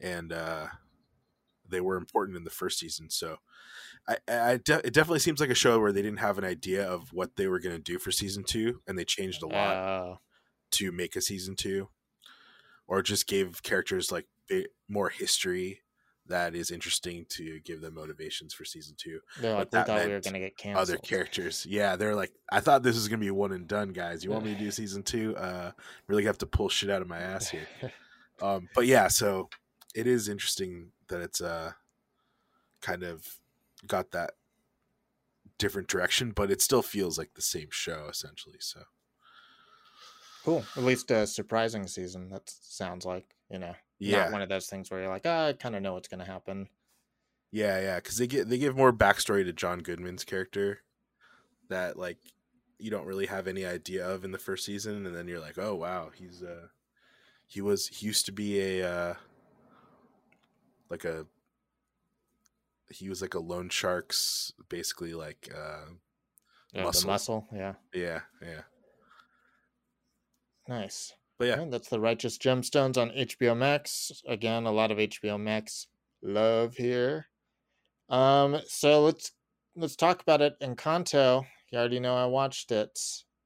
[0.00, 0.66] and uh
[1.68, 3.38] they were important in the first season, so.
[4.08, 6.84] I, I de- it definitely seems like a show where they didn't have an idea
[6.84, 9.76] of what they were going to do for season two, and they changed a lot
[9.76, 10.16] Uh,
[10.72, 11.88] to make a season two,
[12.88, 14.26] or just gave characters like
[14.88, 15.82] more history
[16.28, 19.20] that is interesting to give them motivations for season two.
[19.40, 20.82] they're like, But we thought we were gonna get canceled.
[20.88, 24.24] Other characters, yeah, they're like, I thought this was gonna be one and done, guys.
[24.24, 25.36] You want me to do season two?
[25.36, 25.72] Uh,
[26.06, 27.66] really have to pull shit out of my ass here.
[28.40, 29.50] Um, but yeah, so
[29.94, 31.72] it is interesting that it's uh
[32.80, 33.38] kind of
[33.86, 34.32] got that
[35.58, 38.56] different direction, but it still feels like the same show essentially.
[38.58, 38.80] So
[40.44, 40.64] cool.
[40.76, 42.30] At least a surprising season.
[42.30, 43.74] That sounds like you know.
[43.98, 46.08] yeah, Not one of those things where you're like, ah, I kind of know what's
[46.08, 46.68] gonna happen.
[47.52, 50.80] yeah, yeah, because they get they give more backstory to John Goodman's character
[51.68, 52.18] that like
[52.78, 55.58] you don't really have any idea of in the first season, and then you're like,
[55.58, 56.68] oh wow, he's uh
[57.46, 59.14] he was he used to be a uh
[60.88, 61.26] like a
[62.90, 65.86] he was like a loan sharks basically like uh
[66.72, 67.10] Yeah, Muscle.
[67.10, 67.48] muscle.
[67.52, 68.62] Yeah, yeah yeah
[70.68, 71.12] nice.
[71.42, 74.22] But yeah Yeah, that's the Righteous Gemstones on HBO Max.
[74.28, 75.88] Again, a lot of HBO Max
[76.22, 77.26] love here.
[78.08, 79.32] Um, so let's
[79.74, 80.54] let's talk about it.
[80.62, 81.44] Encanto.
[81.72, 82.96] You already know I watched it.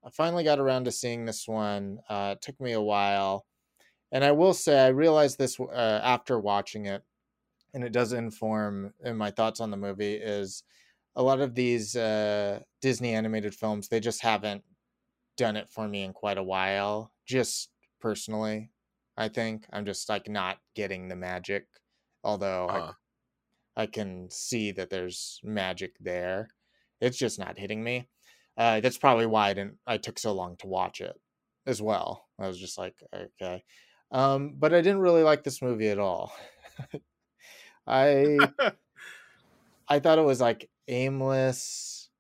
[0.05, 2.01] I finally got around to seeing this one.
[2.11, 3.47] Uh, it took me a while,
[4.13, 7.03] and I will say I realized this uh, after watching it,
[7.73, 10.17] and it does inform in my thoughts on the movie.
[10.17, 10.65] Is
[11.15, 14.65] a lot of these uh, Disney animated films they just haven't
[15.39, 17.11] done it for me in quite a while.
[17.25, 17.71] Just
[18.07, 18.71] personally,
[19.17, 21.67] I think I'm just like not getting the magic.
[22.23, 22.93] Although uh,
[23.77, 26.49] I, I can see that there's magic there,
[27.01, 28.09] it's just not hitting me.
[28.57, 29.79] Uh, that's probably why I didn't.
[29.89, 31.21] I took so long to watch it
[31.67, 32.29] as well.
[32.39, 33.65] I was just like, okay,
[34.13, 36.33] um, but I didn't really like this movie at all.
[37.87, 38.55] I
[39.89, 42.11] I thought it was like aimless.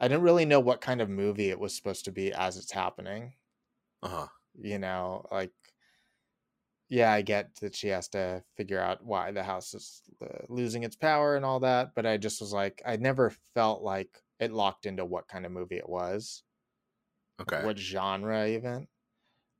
[0.00, 2.72] I didn't really know what kind of movie it was supposed to be as it's
[2.72, 3.34] happening.
[4.02, 5.52] uh-huh You know, like,
[6.88, 10.82] yeah, I get that she has to figure out why the house is uh, losing
[10.82, 14.52] its power and all that, but I just was like, I never felt like it
[14.52, 16.44] locked into what kind of movie it was,
[17.40, 18.88] okay what genre even.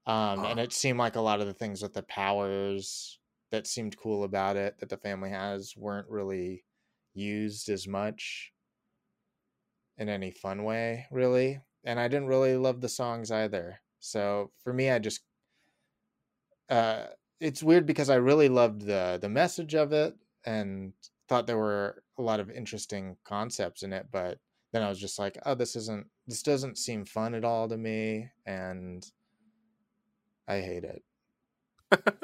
[0.06, 0.60] Um, and Uh.
[0.60, 4.56] it seemed like a lot of the things with the powers that seemed cool about
[4.56, 6.66] it that the family has weren't really
[7.14, 8.54] used as much
[9.96, 11.60] in any fun way, really.
[11.84, 13.80] And I didn't really love the songs either.
[14.04, 15.20] So for me, I just
[16.68, 17.06] uh
[17.40, 20.14] it's weird because I really loved the the message of it
[20.44, 20.92] and
[21.28, 24.38] thought there were a lot of interesting concepts in it, but
[24.72, 27.76] then I was just like, oh, this isn't this doesn't seem fun at all to
[27.78, 29.04] me and
[30.46, 31.02] I hate it.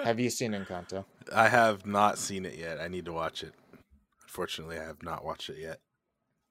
[0.05, 1.05] Have you seen Encanto?
[1.35, 2.79] I have not seen it yet.
[2.79, 3.55] I need to watch it.
[4.25, 5.81] Unfortunately, I have not watched it yet.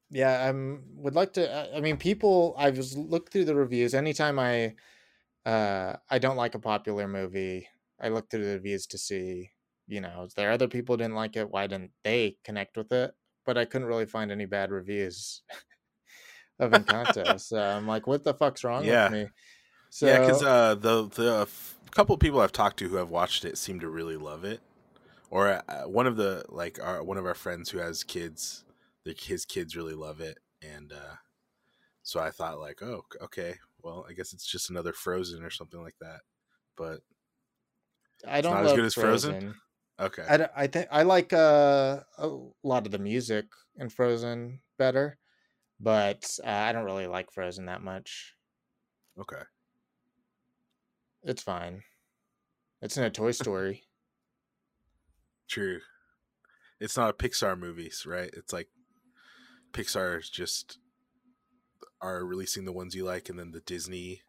[0.09, 1.53] Yeah, I'm would like to.
[1.53, 2.55] I- I mean, people.
[2.57, 3.93] I've looked through the reviews.
[3.93, 4.73] Anytime I,
[5.45, 7.67] uh, I don't like a popular movie,
[7.99, 9.52] I look through the reviews to see,
[9.88, 11.49] you know, is there other people who didn't like it?
[11.49, 13.15] Why didn't they connect with it?
[13.45, 15.43] But I couldn't really find any bad reviews
[16.60, 17.39] of Encanto.
[17.39, 19.06] so I'm like, what the fuck's wrong Yeah.
[19.06, 19.30] with me?
[19.89, 21.49] So yeah, because uh, the the
[21.91, 24.62] couple of people I've talked to who have watched it seem to really love it.
[25.32, 28.65] Or uh, one of the like our one of our friends who has kids,
[29.06, 31.17] the his kids really love it, and uh,
[32.04, 35.81] so I thought like, oh, okay, well, I guess it's just another Frozen or something
[35.81, 36.19] like that.
[36.77, 36.99] But
[38.27, 39.31] I don't not as good as Frozen?
[39.31, 39.55] Frozen.
[39.99, 42.27] okay, I think I like uh, a
[42.63, 43.45] lot of the music
[43.77, 45.17] in Frozen better.
[45.79, 48.35] but uh, I don't really like Frozen that much.
[49.19, 49.41] Okay.
[51.23, 51.83] It's fine.
[52.81, 53.83] It's in a Toy Story.
[55.49, 55.79] True.
[56.79, 58.29] It's not a Pixar movies, right?
[58.33, 58.69] It's like
[59.73, 60.78] Pixar is just
[62.01, 64.23] are releasing the ones you like, and then the Disney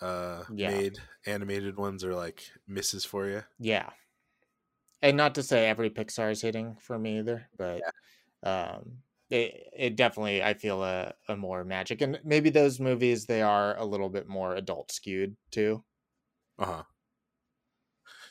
[0.00, 0.82] uh Yeah.
[0.82, 3.42] made animated ones are like misses for you.
[3.58, 3.90] yeah.
[5.02, 7.86] And not to say every Pixar is hitting for me either, but
[8.44, 13.42] um it, it definitely I feel a, a more magic and maybe those movies they
[13.42, 15.84] are a little bit more adult skewed too.
[16.58, 16.84] Uh huh.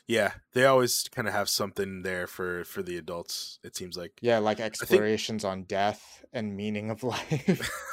[0.08, 3.58] Yeah, they always kind of have something there for for the adults.
[3.62, 4.18] It seems like.
[4.22, 7.70] Yeah, like explorations on death and meaning of life.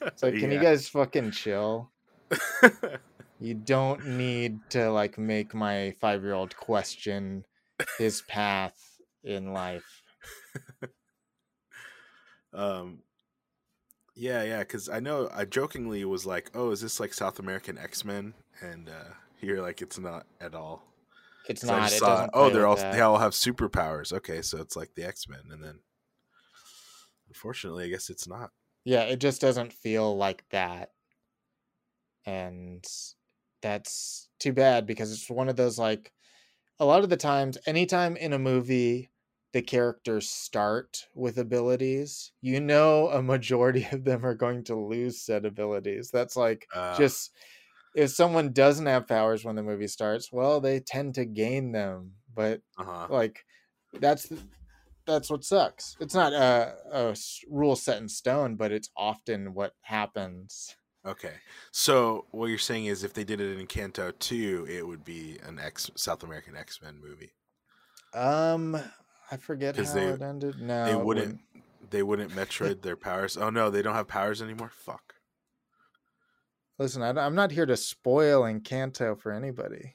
[0.00, 1.90] it's like, can you guys fucking chill?
[3.42, 7.44] You don't need to like make my five year old question
[7.98, 10.02] his path in life.
[12.54, 13.00] um.
[14.14, 17.78] Yeah, yeah, because I know I jokingly was like, "Oh, is this like South American
[17.78, 20.91] X Men?" And uh you're like, "It's not at all."
[21.48, 21.92] It's I not.
[21.92, 24.12] It saw, oh, they're all with they all have superpowers.
[24.12, 25.80] Okay, so it's like the X Men, and then
[27.28, 28.50] unfortunately, I guess it's not.
[28.84, 30.90] Yeah, it just doesn't feel like that.
[32.24, 32.84] And
[33.60, 36.12] that's too bad because it's one of those like
[36.78, 39.10] a lot of the times anytime in a movie
[39.52, 45.20] the characters start with abilities, you know a majority of them are going to lose
[45.20, 46.10] said abilities.
[46.10, 47.32] That's like Uh, just
[47.94, 52.12] if someone doesn't have powers when the movie starts, well, they tend to gain them,
[52.34, 53.06] but uh-huh.
[53.10, 53.44] like
[54.00, 54.40] that's th-
[55.06, 57.14] that's what sucks it's not a
[57.50, 61.32] rule set in stone but it's often what happens Okay,
[61.72, 65.36] so what you're saying is, if they did it in Canto two, it would be
[65.44, 67.32] an X South American X Men movie.
[68.14, 68.80] um
[69.32, 71.40] i forget how they- it ended no they it wouldn't.
[71.90, 73.36] They wouldn't Metroid their powers.
[73.36, 74.70] Oh no, they don't have powers anymore.
[74.72, 75.14] Fuck.
[76.82, 79.94] Listen I, am not here to spoil encanto for anybody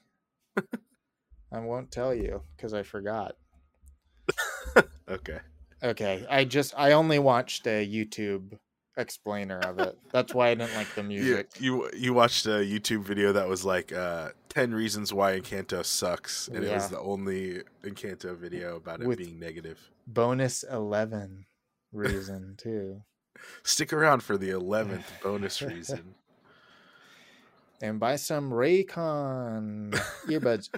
[1.51, 3.35] i won't tell you because i forgot
[5.09, 5.39] Okay.
[5.83, 8.57] okay i just i only watched a youtube
[8.97, 13.03] explainer of it that's why i didn't like the music you you watched a YouTube
[13.03, 17.61] video that was like uh, ten reasons why Encanto sucks, and it was the only
[17.83, 19.77] Encanto video about it With- being negative.
[20.07, 21.45] bonus 11
[21.91, 23.03] reason too
[23.63, 26.15] Stick around for the eleventh bonus reason.
[27.81, 29.91] And buy some Raycon
[30.25, 30.69] earbuds.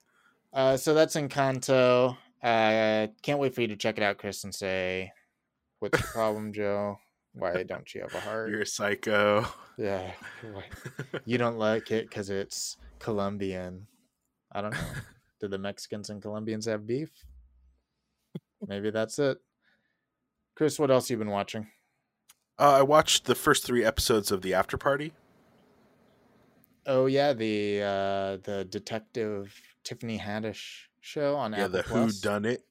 [0.52, 2.16] uh, so that's Encanto.
[2.42, 5.12] Uh, can't wait for you to check it out, Chris, and say,
[5.78, 6.98] "What's your problem, Joe?
[7.32, 9.46] Why don't you have a heart?" You're a psycho.
[9.78, 10.12] Yeah,
[11.24, 13.86] you don't like it because it's Colombian.
[14.52, 14.78] I don't know.
[15.40, 17.10] Did the Mexicans and Colombians have beef?
[18.66, 19.38] Maybe that's it.
[20.54, 21.66] Chris, what else you been watching?
[22.58, 25.12] Uh, I watched the first three episodes of the After Party.
[26.86, 32.14] Oh yeah, the uh, the detective Tiffany Haddish show on yeah, Apple the Plus.
[32.22, 32.64] Who Done It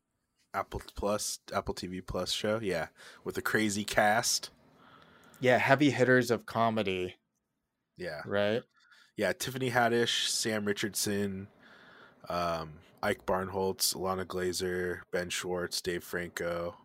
[0.53, 2.59] Apple Plus Apple TV Plus show.
[2.61, 2.87] Yeah,
[3.23, 4.49] with a crazy cast.
[5.39, 7.15] Yeah, heavy hitters of comedy,
[7.97, 8.63] Yeah, right?
[9.17, 9.33] yeah.
[9.33, 11.47] Tiffany Haddish, Sam Richardson,
[12.29, 16.77] um, Ike Barinholtz, Ilana Glazer, Ben Schwartz, Dave Franco.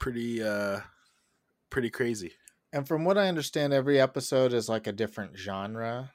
[0.00, 0.80] Pretty, uh,
[1.68, 2.32] pretty crazy.
[2.72, 6.12] And from what I understand, every episode is like a different genre.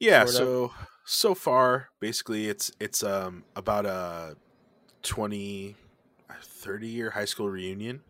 [0.00, 0.24] Yeah.
[0.24, 0.48] Sort of.
[0.48, 0.72] So
[1.04, 4.36] so far, basically, it's it's um about a
[5.02, 5.76] 20,
[6.42, 8.02] 30 year high school reunion.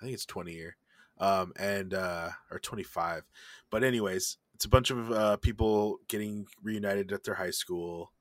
[0.00, 0.76] I think it's twenty year,
[1.18, 3.24] um, and uh, or twenty five.
[3.70, 8.12] But anyways, it's a bunch of uh, people getting reunited at their high school,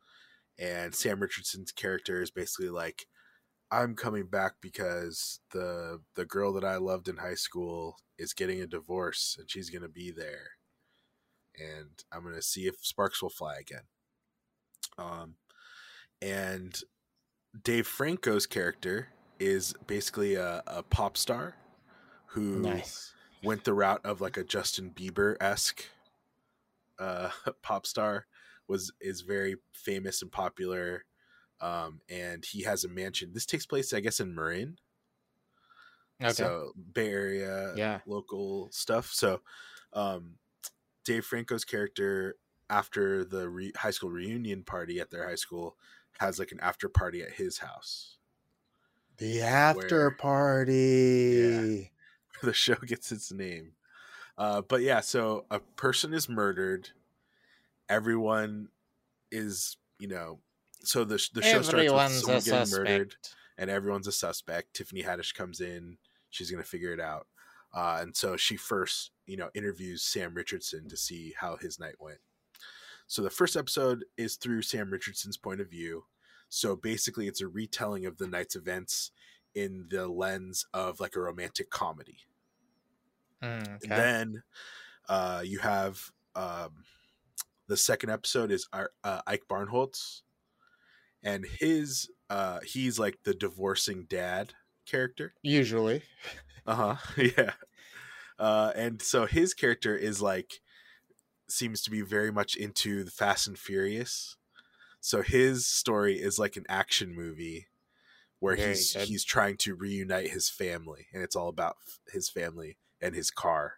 [0.58, 3.06] and Sam Richardson's character is basically like,
[3.72, 8.62] "I'm coming back because the the girl that I loved in high school is getting
[8.62, 10.52] a divorce, and she's gonna be there."
[11.60, 13.84] and I'm gonna see if sparks will fly again.
[14.98, 15.36] Um,
[16.22, 16.80] and
[17.64, 19.10] Dave Franco's character
[19.40, 21.56] is basically a, a pop star
[22.28, 23.14] who Nice.
[23.44, 25.86] went the route of like a Justin Bieber esque
[27.00, 27.30] uh,
[27.62, 28.28] pop star.
[28.68, 31.06] Was is very famous and popular,
[31.62, 33.32] um, and he has a mansion.
[33.34, 34.78] This takes place, I guess, in Marin.
[36.22, 36.34] Okay.
[36.34, 38.00] So Bay Area, Yeah.
[38.06, 39.12] local stuff.
[39.14, 39.42] So,
[39.94, 40.36] um,
[41.04, 42.36] Dave Franco's character
[42.70, 45.78] after the re- high school reunion party at their high school
[46.20, 48.18] has like an after party at his house.
[49.18, 51.92] the after where- party.
[52.44, 53.74] the show gets its name.
[54.38, 56.90] Uh, but yeah, so a person is murdered.
[57.90, 58.70] Everyone
[59.32, 60.40] is, you know,
[60.88, 63.16] so the the show starts with Everyone's someone getting murdered.
[63.58, 64.74] and everyone's a suspect.
[64.76, 65.98] Tiffany Haddish comes in,
[66.30, 67.28] she's gonna figure it out,
[67.74, 71.96] uh, and so she first, you know, interviews Sam Richardson to see how his night
[72.00, 72.20] went.
[73.08, 76.06] So the first episode is through Sam Richardson's point of view.
[76.50, 79.12] So basically, it's a retelling of the night's events
[79.56, 82.20] in the lens of like a romantic comedy.
[83.44, 83.88] Mm, okay.
[83.88, 84.44] Then
[85.10, 86.84] uh, you have um,
[87.68, 90.22] the second episode is Ar- uh, Ike Barinholtz,
[91.28, 94.54] and his uh, he's like the divorcing dad
[94.86, 95.36] character.
[95.42, 96.04] Usually.
[96.66, 97.14] Uh huh.
[97.38, 97.54] yeah.
[98.40, 100.62] Uh, and so his character is like
[101.50, 104.38] seems to be very much into the Fast and Furious.
[105.02, 107.68] So his story is like an action movie
[108.40, 109.08] where Very he's good.
[109.08, 113.32] he's trying to reunite his family, and it's all about f- his family and his
[113.32, 113.76] car,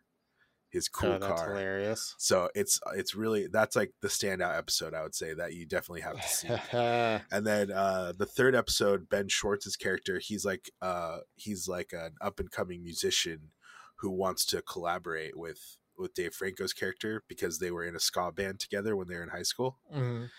[0.72, 1.49] his cool oh, that's car.
[1.49, 2.15] hilarious.
[2.17, 6.01] So it's it's really that's like the standout episode I would say that you definitely
[6.01, 6.47] have to see.
[7.32, 12.13] And then uh the third episode, Ben Schwartz's character, he's like uh he's like an
[12.22, 13.49] up and coming musician
[13.97, 18.32] who wants to collaborate with with Dave Franco's character because they were in a ska
[18.32, 19.80] band together when they were in high school.
[19.93, 20.30] Mhm.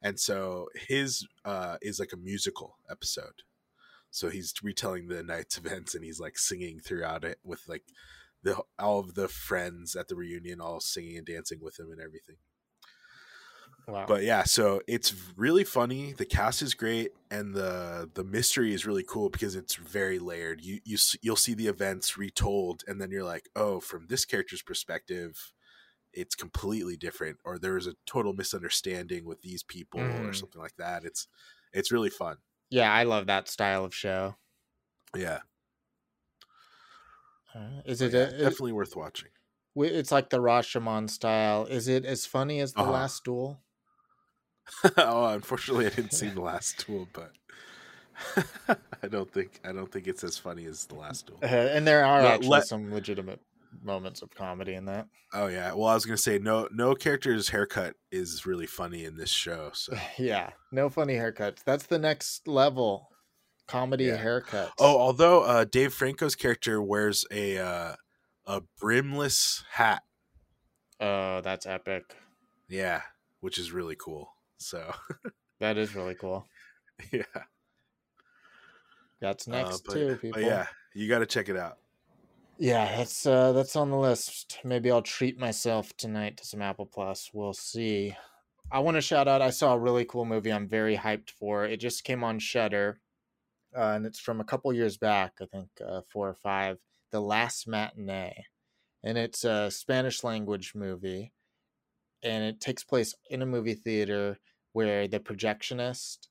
[0.00, 3.42] And so his uh is like a musical episode.
[4.10, 7.84] So he's retelling the night's events and he's like singing throughout it with like
[8.42, 12.00] the all of the friends at the reunion all singing and dancing with him and
[12.00, 12.36] everything.
[13.86, 14.06] Wow.
[14.06, 16.12] But yeah, so it's really funny.
[16.12, 20.60] The cast is great, and the the mystery is really cool because it's very layered.
[20.64, 24.62] You you you'll see the events retold, and then you're like, oh, from this character's
[24.62, 25.52] perspective,
[26.12, 30.34] it's completely different, or there was a total misunderstanding with these people, or Mhm.
[30.34, 31.04] something like that.
[31.04, 31.28] It's
[31.72, 32.38] it's really fun.
[32.70, 34.36] yeah, I love that style of show.
[35.16, 35.40] Yeah,
[37.84, 39.28] Is But it, yeah, a, it definitely worth watching.
[39.76, 41.66] it's like the Rashomon style.
[41.66, 42.92] Is it as funny as the Uh-huh.
[42.92, 43.60] last duel?
[44.96, 47.32] oh, unfortunately, I didn't see the last duel, but
[49.02, 51.38] I don't think I don't think it's as funny as the last duel.
[51.42, 53.40] Uh, and there are actually let- some legitimate
[53.82, 55.08] moments of comedy in that.
[55.32, 55.72] Oh yeah.
[55.72, 56.68] Well, I was gonna say no.
[56.72, 59.70] No character's haircut is really funny in this show.
[59.72, 59.96] So.
[60.18, 61.64] Yeah, no funny haircuts.
[61.64, 63.08] That's the next level.
[63.72, 64.22] Comedy Yeah.
[64.22, 64.70] haircuts.
[64.78, 67.94] Oh, although uh, Dave Franco's character wears a uh,
[68.46, 70.02] a brimless hat.
[71.00, 72.14] oh, that's epic.
[72.68, 73.00] Yeah,
[73.40, 74.30] which is really cool.
[74.58, 74.92] So
[75.60, 76.46] That is really cool.
[77.12, 77.22] yeah.
[79.20, 80.42] That's Uh, next but, too, people.
[80.42, 81.78] yeah, you got to check it out.
[82.58, 84.58] Yeah, that's uh that's on the list.
[84.64, 87.30] Maybe I'll treat myself tonight to some Apple Plus.
[87.32, 88.14] We'll see.
[88.70, 91.64] I want to shout out I saw a really cool movie I'm very hyped for.
[91.64, 93.00] It just came on Shudder.
[93.76, 96.78] Uh, and it's from a couple years back, I think uh, 4 or 5,
[97.10, 98.46] The Last Matinee.
[99.02, 101.32] And it's a Spanish language movie
[102.22, 104.38] and it takes place in a movie theater
[104.72, 106.28] where the projectionist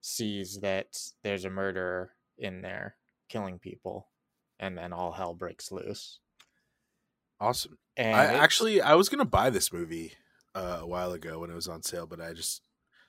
[0.00, 2.96] sees that there's a murderer in there
[3.28, 4.08] killing people
[4.58, 6.20] and then all hell breaks loose.
[7.38, 7.78] Awesome.
[7.96, 10.12] And I actually I was gonna buy this movie
[10.54, 12.62] uh, a while ago when it was on sale, but I just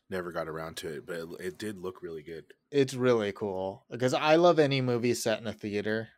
[0.09, 1.05] never got around to it.
[1.05, 2.53] But it, it did look really good.
[2.71, 6.09] it's really cool because I love any movie set in a theater.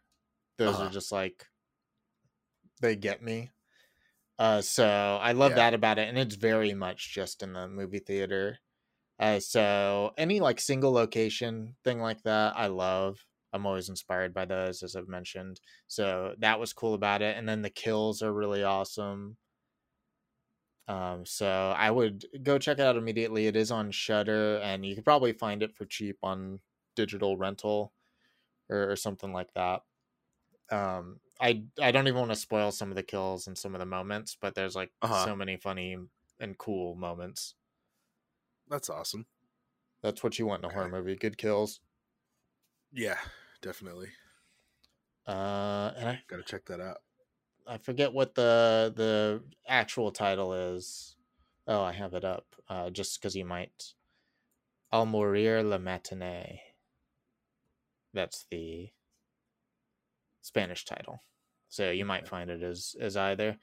[0.57, 0.81] Those Uh-huh.
[0.81, 1.47] are just like
[2.81, 3.51] they get me.
[4.39, 4.87] Uh, so
[5.21, 5.57] I love Yeah.
[5.57, 8.59] that about it, and it's very much just in the movie theater.
[9.19, 13.25] Uh, so any like single location thing like that, I love.
[13.53, 15.61] I'm always inspired by those, as I've mentioned.
[15.87, 19.37] So that was cool about it, and then the kills are really awesome.
[20.89, 23.47] Um, so I would go check it out immediately.
[23.47, 26.61] It is on Shudder, and you could probably find it for cheap on
[26.95, 27.93] digital rental
[28.69, 29.83] or, or something like that.
[30.71, 33.79] Um, I I don't even want to spoil some of the kills and some of
[33.79, 35.29] the moments, but there's like Uh-huh.
[35.29, 35.97] so many funny
[36.39, 37.55] and cool moments.
[38.67, 39.27] That's awesome.
[40.01, 41.81] That's what you want in a horror movie: good kills.
[42.91, 43.19] Yeah,
[43.61, 44.11] definitely.
[45.25, 47.01] Uh, and I Got to check that out.
[47.69, 51.15] I forget what the the actual title is.
[51.67, 52.45] Oh, I have it up.
[52.67, 53.93] Uh, just because you might.
[54.91, 56.61] Al morir la matinee.
[58.13, 58.89] That's the
[60.41, 61.21] Spanish title,
[61.67, 63.57] so you might find it as as either.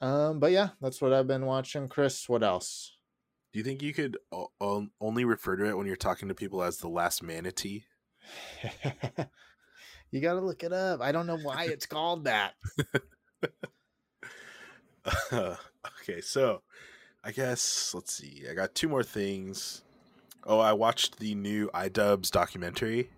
[0.00, 1.88] Um, but yeah, that's what I've been watching.
[1.88, 2.96] Chris, what else?
[3.52, 6.34] Do you think you could o- o- only refer to it when you're talking to
[6.34, 7.84] people as the last manatee?
[10.10, 11.00] you got to look it up.
[11.00, 12.54] I don't know why it's called that.
[15.32, 16.62] okay, so
[17.24, 18.44] I guess let's see.
[18.50, 19.82] I got two more things.
[20.44, 23.10] Oh, I watched the new iDubbbz documentary.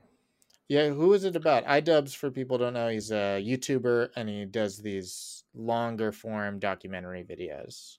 [0.69, 1.65] Yeah, who is it about?
[1.67, 6.59] iDubbbz, for people who don't know, he's a YouTuber and he does these longer form
[6.59, 7.99] documentary videos.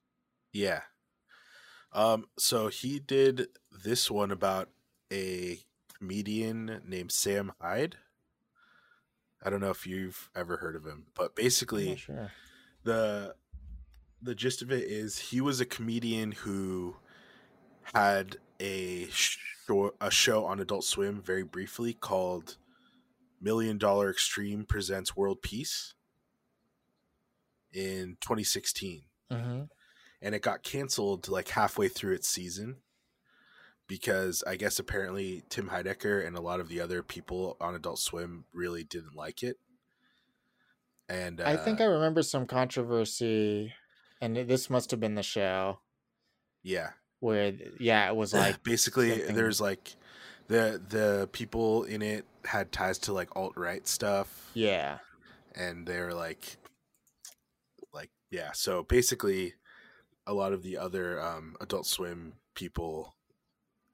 [0.51, 0.81] Yeah.
[1.93, 2.25] Um.
[2.37, 4.69] So he did this one about
[5.11, 5.59] a
[5.97, 7.97] comedian named Sam Hyde.
[9.45, 12.31] I don't know if you've ever heard of him, but basically sure.
[12.83, 13.35] the
[14.19, 16.95] the gist of it is he was a comedian who
[17.93, 22.57] had a show, a show on Adult Swim very briefly called
[23.39, 25.93] Million Dollar Extreme Presents World Peace
[27.71, 29.03] in 2016.
[29.31, 29.61] Mm-hmm.
[30.23, 32.77] And it got canceled like halfway through its season
[33.87, 37.99] because I guess apparently Tim Heidecker and a lot of the other people on Adult
[37.99, 39.57] Swim really didn't like it.
[41.07, 43.73] And uh, I think I remember some controversy,
[44.21, 45.79] and this must have been the show
[46.63, 49.95] yeah, where, yeah, it was like, basically something- there's like
[50.47, 54.49] the the people in it had ties to like alt right stuff.
[54.55, 54.97] yeah,
[55.53, 56.57] and they're like
[57.93, 59.53] like yeah so basically
[60.27, 63.14] a lot of the other um adult swim people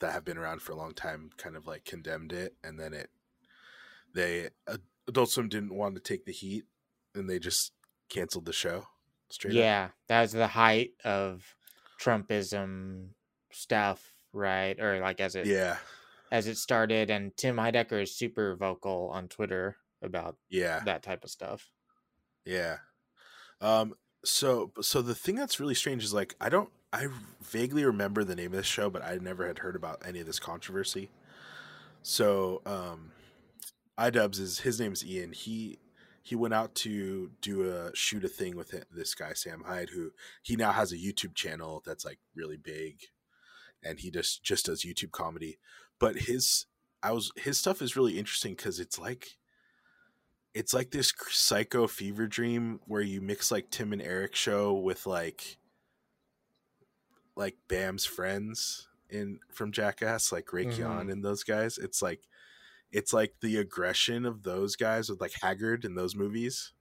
[0.02, 2.94] that have been around for a long time kind of like condemned it and then
[2.94, 3.10] it
[4.14, 4.78] they uh,
[5.08, 6.66] adult swim didn't want to take the heat
[7.16, 7.72] and they just
[8.10, 8.86] canceled the show
[9.30, 9.58] straight up.
[9.58, 9.88] yeah.
[10.08, 11.44] That was the height of
[12.00, 13.10] Trumpism
[13.52, 14.80] stuff, right?
[14.80, 15.78] Or like as it yeah
[16.32, 21.24] as it started, and Tim Heidecker is super vocal on Twitter about yeah that type
[21.24, 21.70] of stuff.
[22.46, 22.78] Yeah.
[23.60, 23.94] Um
[24.24, 27.08] so so the thing that's really strange is like I don't I
[27.42, 30.28] vaguely remember the name of this show but I never had heard about any of
[30.28, 31.10] this controversy.
[32.02, 33.12] So um
[33.98, 35.32] iDubbbz is his name's Ian.
[35.34, 35.80] He
[36.24, 39.90] he went out to do a shoot a thing with it, this guy Sam Hyde
[39.90, 40.12] who
[40.42, 43.00] he now has a YouTube channel that's like really big
[43.84, 45.60] and he just just does YouTube comedy.
[46.00, 46.66] But his
[47.02, 49.38] I was his stuff is really interesting cuz it's like
[50.54, 55.06] it's like this psycho fever dream where you mix like Tim and Eric show with
[55.06, 55.58] like
[57.36, 61.12] like Bam's friends in from Jackass, like Rake Yohn Mhm.
[61.12, 61.78] and those guys.
[61.78, 62.28] It's like
[62.92, 66.74] it's like the aggression of those guys with like Haggard in those movies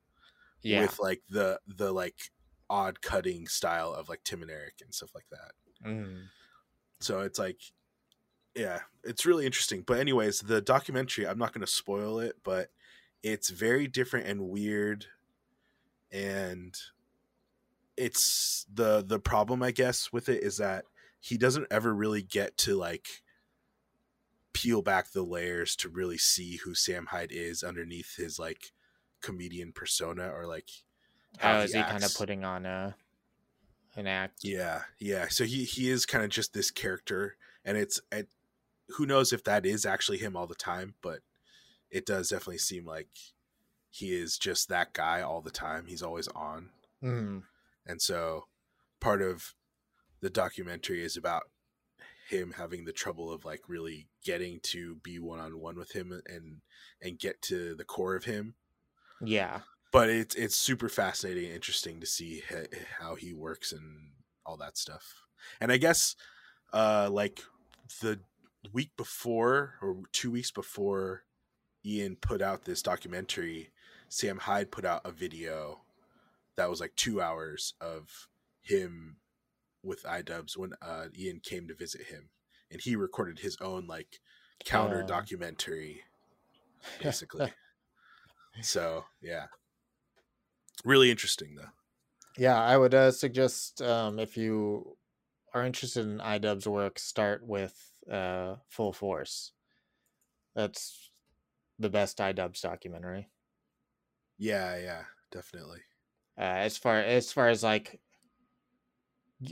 [0.62, 0.82] Yeah.
[0.82, 2.32] with like the the like
[2.68, 5.53] odd cutting style of like Tim and Eric and stuff like that.
[5.84, 6.26] Mm.
[7.01, 7.61] So it's like,
[8.55, 9.82] yeah, it's really interesting.
[9.82, 12.70] But anyways, the documentary, I'm not going to spoil it, but
[13.22, 15.07] it's very different and weird,
[16.12, 16.76] and
[18.01, 20.84] it's the the problem I guess with it is that
[21.20, 23.22] he doesn't ever really get to like
[24.53, 28.72] peel back the layers to really see who Sam Hyde is underneath his like
[29.20, 30.70] comedian persona or like
[31.38, 32.96] How is he kind of putting on a
[33.96, 34.38] an act?
[34.42, 35.28] Yeah, yeah.
[35.28, 38.28] So he he is kind of just this character, and it's it,
[38.96, 41.20] who knows if that is actually him all the time, but
[41.90, 43.09] it does definitely seem like
[43.90, 45.86] he is just that guy all the time.
[45.86, 46.70] He's always on,
[47.03, 47.42] Mm.
[47.87, 48.45] And so
[49.01, 49.55] part of
[50.20, 51.45] the documentary is about
[52.28, 56.12] him having the trouble of like really getting to be one on one with him
[56.26, 56.61] and
[57.03, 58.55] and get to the core of him
[59.20, 59.61] Yeah.
[59.93, 62.43] but it's it's super fascinating and interesting to see
[63.01, 64.12] how he works and
[64.47, 65.22] all that stuff
[65.61, 66.14] and i guess
[66.72, 67.41] uh like
[68.01, 68.20] the
[68.72, 71.24] week before or two weeks before
[71.85, 73.70] ian put out this documentary
[74.09, 75.81] sam hyde put out a video
[76.57, 78.28] that was like two hours of
[78.62, 79.16] him
[79.82, 82.28] with idubbbz when uh ian came to visit him
[82.70, 84.20] and he recorded his own like
[84.64, 86.03] counter documentary
[87.03, 87.53] basically.
[88.62, 89.46] So yeah.
[90.84, 91.70] Really interesting though.
[92.38, 94.96] Yeah, I would uh, suggest um, if you
[95.53, 97.74] are interested in iDubbbz work, start with
[98.11, 99.53] uh, Full Force.
[100.55, 101.11] That's
[101.78, 103.28] the best iDubbbz documentary.
[104.38, 105.80] yeah yeah definitely
[106.41, 108.01] Uh, as far as far as like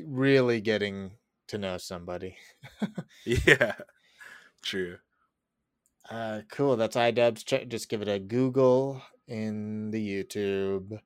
[0.04, 1.12] really getting
[1.48, 2.36] to know somebody.
[3.24, 3.74] yeah
[4.62, 4.98] true
[6.10, 6.76] Uh, cool.
[6.76, 7.44] That's iDubbbz.
[7.44, 11.00] Check, just give it a Google in the YouTube.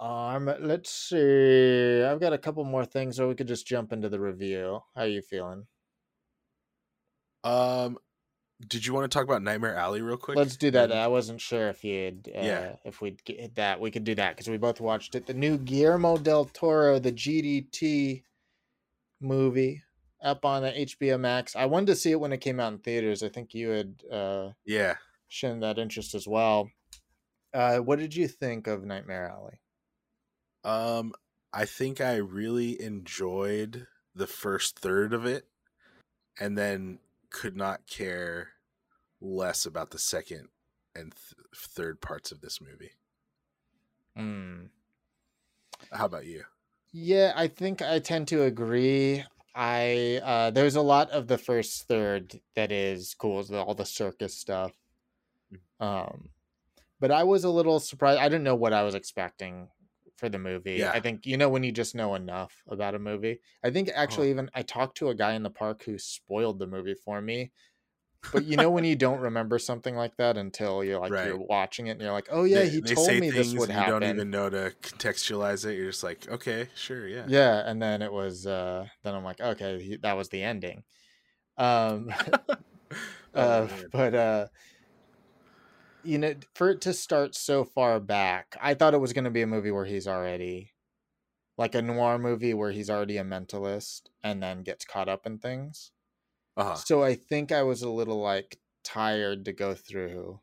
[0.00, 2.02] Um, let's see.
[2.02, 4.80] I've got a couple more things, or we could just jump into the review.
[4.94, 5.66] How you feeling?
[7.44, 7.98] um
[8.68, 10.90] did you want to talk about nightmare alley real quick Let's do that.
[10.92, 12.76] I wasn't sure if you'd, uh, Yeah.
[12.84, 13.80] if we'd get that.
[13.80, 15.26] We could do that because we both watched it.
[15.26, 18.24] The new Guillermo del Toro, the GDT
[19.20, 19.82] movie,
[20.22, 21.54] up on the HBO Max.
[21.54, 23.22] I wanted to see it when it came out in theaters.
[23.22, 24.96] I think you had uh, yeah
[25.28, 26.70] shown that interest as well.
[27.52, 29.60] Uh, what did you think of Nightmare Alley?
[30.64, 31.12] um
[31.52, 33.86] i think i really enjoyed
[34.16, 35.46] the first third of it
[36.40, 36.98] and then
[37.30, 38.52] could not care
[39.20, 40.48] less about the second
[40.94, 42.92] and th- third parts of this movie
[44.16, 44.66] Hmm.
[45.92, 46.44] how about you
[46.92, 49.24] Yeah, I think I tend to agree.
[49.54, 53.86] I uh there's a lot of the first third that is cool, is all the
[53.86, 54.72] circus stuff.
[55.52, 55.60] Mm.
[55.80, 56.30] Um
[57.00, 58.20] but I was a little surprised.
[58.20, 59.70] I didn't know what I was expecting
[60.16, 60.80] for the movie.
[60.80, 60.92] Yeah.
[60.92, 63.40] I think you know when you just know enough about a movie.
[63.64, 66.66] I think actually even I talked to a guy in the park who spoiled the
[66.66, 67.52] movie for me.
[68.32, 71.88] But you know when you don't remember something like that until you're like you're watching
[71.88, 73.84] it and you're like, "Oh yeah, They- he they told me this would and you
[73.84, 75.76] happen." don't even know to contextualize it.
[75.76, 77.28] You're just like, okay, sure, yeah.
[77.28, 80.84] Yeah, and then it was uh then I'm like, "Okay, he- that was the ending."
[81.58, 82.12] Um
[83.34, 84.48] Oh, uh, but uh
[86.06, 89.30] you know for it to start so far back i thought it was going to
[89.30, 90.72] be a movie where he's already
[91.58, 95.38] like a noir movie where he's already a mentalist and then gets caught up in
[95.38, 95.92] things
[96.56, 96.84] Uh-huh.
[96.84, 100.40] so i think i was a little like tired to go through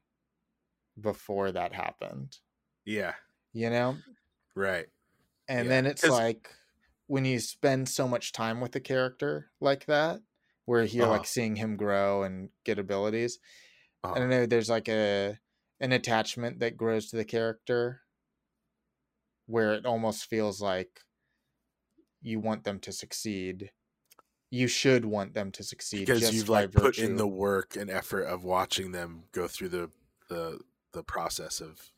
[0.99, 2.39] before that happened
[2.85, 3.15] Yeah,
[3.53, 4.03] you know
[4.55, 4.87] right.
[5.47, 6.55] and Yeah, then it's like
[7.07, 10.21] when you spend so much time with a character like that
[10.65, 11.07] where you're Uh-huh.
[11.07, 13.39] like seeing him grow and get abilities
[14.13, 14.21] I Uh-huh.
[14.21, 14.45] don't know.
[14.45, 15.39] There's like a
[15.79, 18.01] an attachment that grows to the character,
[19.45, 21.01] where it almost feels like
[22.21, 23.71] you want them to succeed.
[24.49, 28.23] You should want them to succeed Because you've like put in the work and effort
[28.23, 29.89] of watching them go through the
[30.29, 30.59] the
[30.93, 31.91] the process of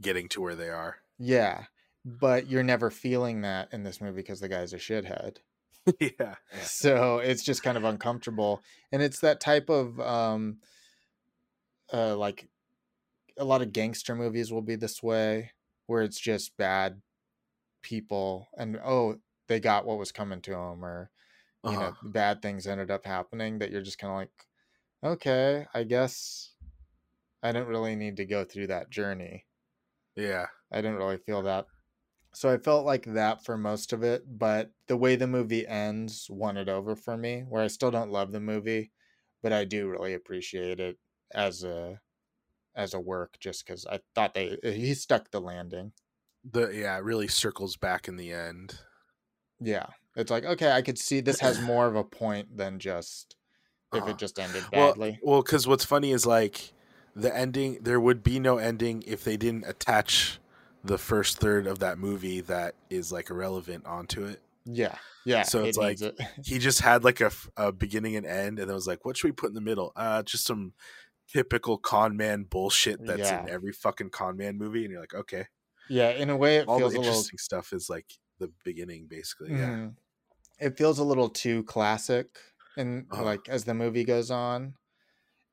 [0.00, 0.96] getting to where they are.
[1.18, 1.64] yeah.
[2.04, 5.36] But you're never feeling that in this movie because the guy's a shithead.
[6.00, 6.08] yeah.
[6.18, 6.34] yeah.
[6.62, 8.62] so it's just kind of uncomfortable
[8.92, 10.58] and it's that type of um
[11.92, 12.48] uh like
[13.38, 15.52] a lot of gangster movies will be this way
[15.86, 17.02] where it's just bad
[17.82, 19.18] people and oh
[19.48, 21.10] they got what was coming to them or
[21.66, 21.92] you Uh-huh.
[21.92, 24.46] know bad things ended up happening that you're just kind of like
[25.14, 26.54] okay i guess
[27.42, 29.46] i didn't really need to go through that journey
[30.16, 30.48] Yeah.
[30.70, 31.68] I didn't really feel that.
[32.34, 36.30] So I felt like that for most of it, but the way the movie ends
[36.30, 38.92] won it over for me, where I still don't love the movie,
[39.42, 40.98] but I do really appreciate it
[41.34, 42.00] as a
[42.74, 45.92] as a work just cuz I thought they he stuck the landing.
[46.50, 48.78] The yeah, it really circles back in the end.
[49.60, 49.86] Yeah.
[50.16, 53.36] It's like, okay, I could see this has more of a point than just
[53.94, 55.18] if it just ended Well, badly.
[55.22, 56.72] well, because what's funny is like
[57.14, 57.78] the ending.
[57.82, 60.38] There would be no ending if they didn't attach
[60.84, 64.40] the first third of that movie that is like irrelevant onto it.
[64.64, 64.96] yeah.
[65.24, 65.44] Yeah.
[65.44, 66.18] So it's like- it.
[66.44, 69.28] He just had like a, a beginning and end, and it was like, what should
[69.28, 69.92] we put in the middle?
[69.94, 70.72] Uh, just some
[71.28, 75.46] typical con man bullshit that's in every fucking con man movie, and you're like, okay,
[75.88, 78.52] yeah, in a way it all the feels a little interesting stuff is like the
[78.64, 79.54] beginning, basically.
[79.56, 79.96] Yeah, Mhm.
[80.60, 82.40] It feels a little too classic
[82.76, 83.24] and Uh-huh.
[83.24, 84.76] like as the movie goes on.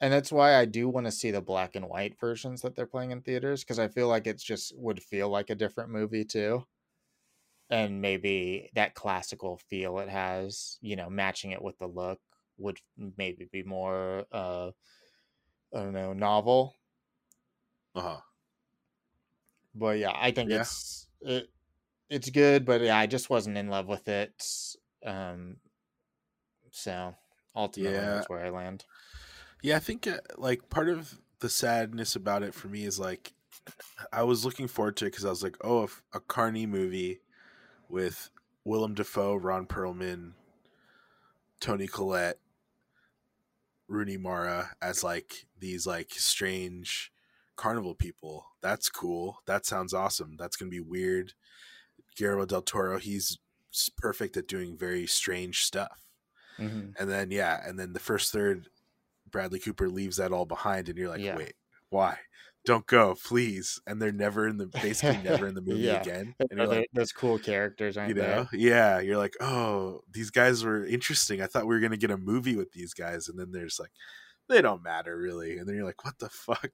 [0.01, 2.87] And that's why I do want to see the black and white versions that they're
[2.87, 6.25] playing in theaters because I feel like it's just would feel like a different movie
[6.25, 6.67] too.
[7.69, 12.19] And maybe that classical feel it has, you know, matching it with the look
[12.57, 14.71] would maybe be more uh
[15.73, 16.75] I don't know, novel.
[17.95, 18.21] uh huh.
[19.75, 20.61] But yeah, I think Yeah.
[20.61, 21.49] it's it
[22.09, 24.43] it's good, but yeah, I just wasn't in love with it.
[25.05, 25.57] Um
[26.71, 27.15] so
[27.55, 28.13] ultimately Yeah.
[28.15, 28.85] that's where I land.
[29.61, 33.33] Yeah, I think uh, like part of the sadness about it for me is like
[34.11, 37.19] I was looking forward to it because I was like, oh, a Carney movie
[37.89, 38.29] with
[38.63, 40.33] Willem Dafoe, Ron Perlman,
[41.59, 42.39] Toni Collette,
[43.89, 47.11] Rooney Mara as like these like strange
[47.57, 48.45] carnival people.
[48.61, 49.41] That's cool.
[49.45, 50.35] That sounds awesome.
[50.37, 51.33] That's gonna be weird.
[52.15, 53.37] Guillermo del Toro, he's
[53.97, 56.01] perfect at doing very strange stuff.
[56.57, 56.93] Mhm.
[56.99, 58.69] And then yeah, and then the first third,
[59.29, 61.35] Bradley Cooper leaves that all behind, and you're like, Yeah.
[61.37, 61.55] wait,
[61.89, 62.17] why?
[62.65, 63.79] Don't go, please.
[63.87, 66.01] And they're never in the basically never in the movie Yeah.
[66.01, 66.35] again.
[66.51, 68.59] And like, those cool characters aren't you know, there.
[68.59, 71.41] yeah, you're like, oh, these guys were interesting.
[71.41, 73.91] I thought we were gonna get a movie with these guys, and then there's like,
[74.47, 75.57] they don't matter really.
[75.57, 76.71] And then you're like, what the fuck?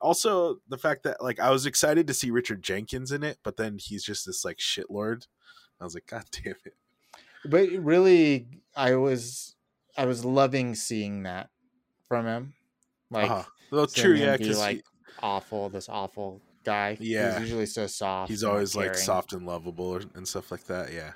[0.00, 3.56] Also, the fact that like I was excited to see Richard Jenkins in it, but
[3.56, 5.26] then he's just this like shitlord.
[5.80, 6.74] I was like, God damn it.
[7.44, 9.54] But really I was
[9.96, 11.50] I was loving seeing that
[12.08, 12.54] from him.
[13.10, 13.44] Like uh-huh.
[13.70, 14.84] Well, true, yeah, because like
[15.22, 16.96] awful, this awful guy.
[17.00, 17.32] Yeah.
[17.32, 18.30] He's usually so soft.
[18.30, 20.92] he's always like soft and lovable and stuff like that.
[20.92, 21.12] Yeah.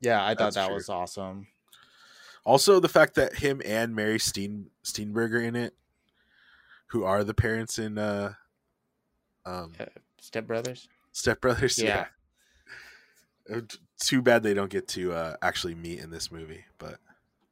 [0.00, 0.74] Yeah, I thought That's that true.
[0.74, 1.46] was awesome.
[2.44, 5.74] Also, the fact that him and Mary Steen Steenburgen in it,
[6.88, 8.34] who are the parents in uh,
[9.44, 9.86] um, Uh,
[10.20, 10.88] Step Brothers.
[11.12, 11.78] Step Brothers.
[11.82, 12.06] Yeah.
[13.48, 13.56] Yeah.
[13.56, 13.60] Uh,
[13.98, 16.98] Too bad they don't get to uh, actually meet in this movie, but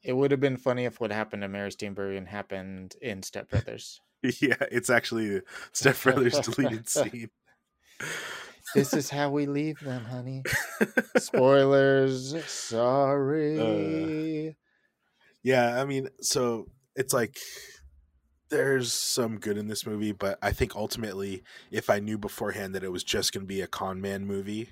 [0.03, 4.01] It would have been funny if what happened to Mary Steenburgen happened in Step Brothers.
[4.41, 7.31] Yeah, it's actually Step Brothers deleted scene.
[8.75, 10.43] this is how we leave them, honey.
[11.19, 12.35] Spoilers.
[12.47, 14.49] Sorry.
[14.49, 14.53] Uh,
[15.43, 16.67] yeah, I mean, so
[16.97, 17.37] it's like
[18.51, 22.85] there's some good in this movie, but I think ultimately, if I knew beforehand that
[22.85, 24.71] it was just going to be a con man movie,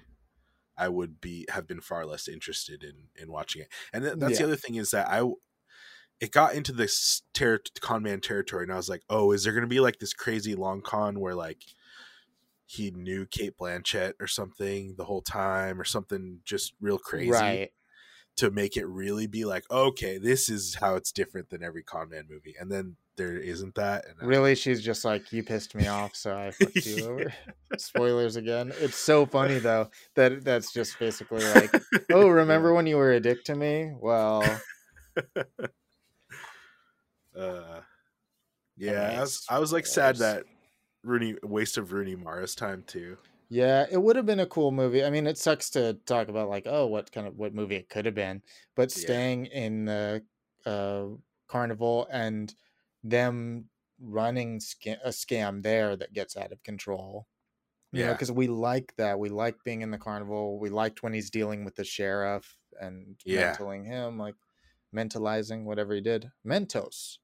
[0.77, 3.69] I would be have been far less interested in in watching it.
[3.93, 4.39] And th- that's Yeah.
[4.39, 5.23] the other thing is that I
[6.23, 9.53] it got into this ter- con man territory, and I was like, oh, is there
[9.53, 11.62] going to be like this crazy long con where like
[12.64, 17.70] he knew Cate Blanchett or something the whole time, or something just real crazy Right.
[18.37, 22.09] to make it really be like, okay, this is how it's different than every con
[22.11, 24.07] man movie, and then there isn't that.
[24.07, 27.33] And I- Really, she's just like, you pissed me off, so I fucked you over.
[27.77, 28.73] Spoilers again.
[28.81, 31.75] It's so funny though that that's just basically like,
[32.12, 33.93] oh, remember when you were a dick to me?
[34.01, 34.45] Well,
[37.37, 37.80] Uh,
[38.76, 40.45] yeah, mean, I was, I was like sad that
[41.05, 43.16] Rooney waste of Rooney Mara's time too.
[43.49, 45.05] yeah, it would have been a cool movie.
[45.05, 47.89] I mean, it sucks to talk about like, oh, what kind of what movie it
[47.89, 48.43] could have been,
[48.76, 49.03] but Yeah.
[49.03, 50.22] staying in the
[50.64, 51.07] uh,
[51.49, 52.55] carnival and
[53.05, 53.68] them
[54.01, 57.26] running sca- a scam there that gets out of control.
[57.93, 58.12] You Yeah.
[58.12, 59.18] because we like that.
[59.18, 60.59] We like being in the carnival.
[60.59, 63.53] We liked when he's dealing with the sheriff and Yeah.
[63.53, 64.35] mentaling him, like
[64.95, 66.30] mentalizing whatever he did.
[66.47, 67.18] Mentos.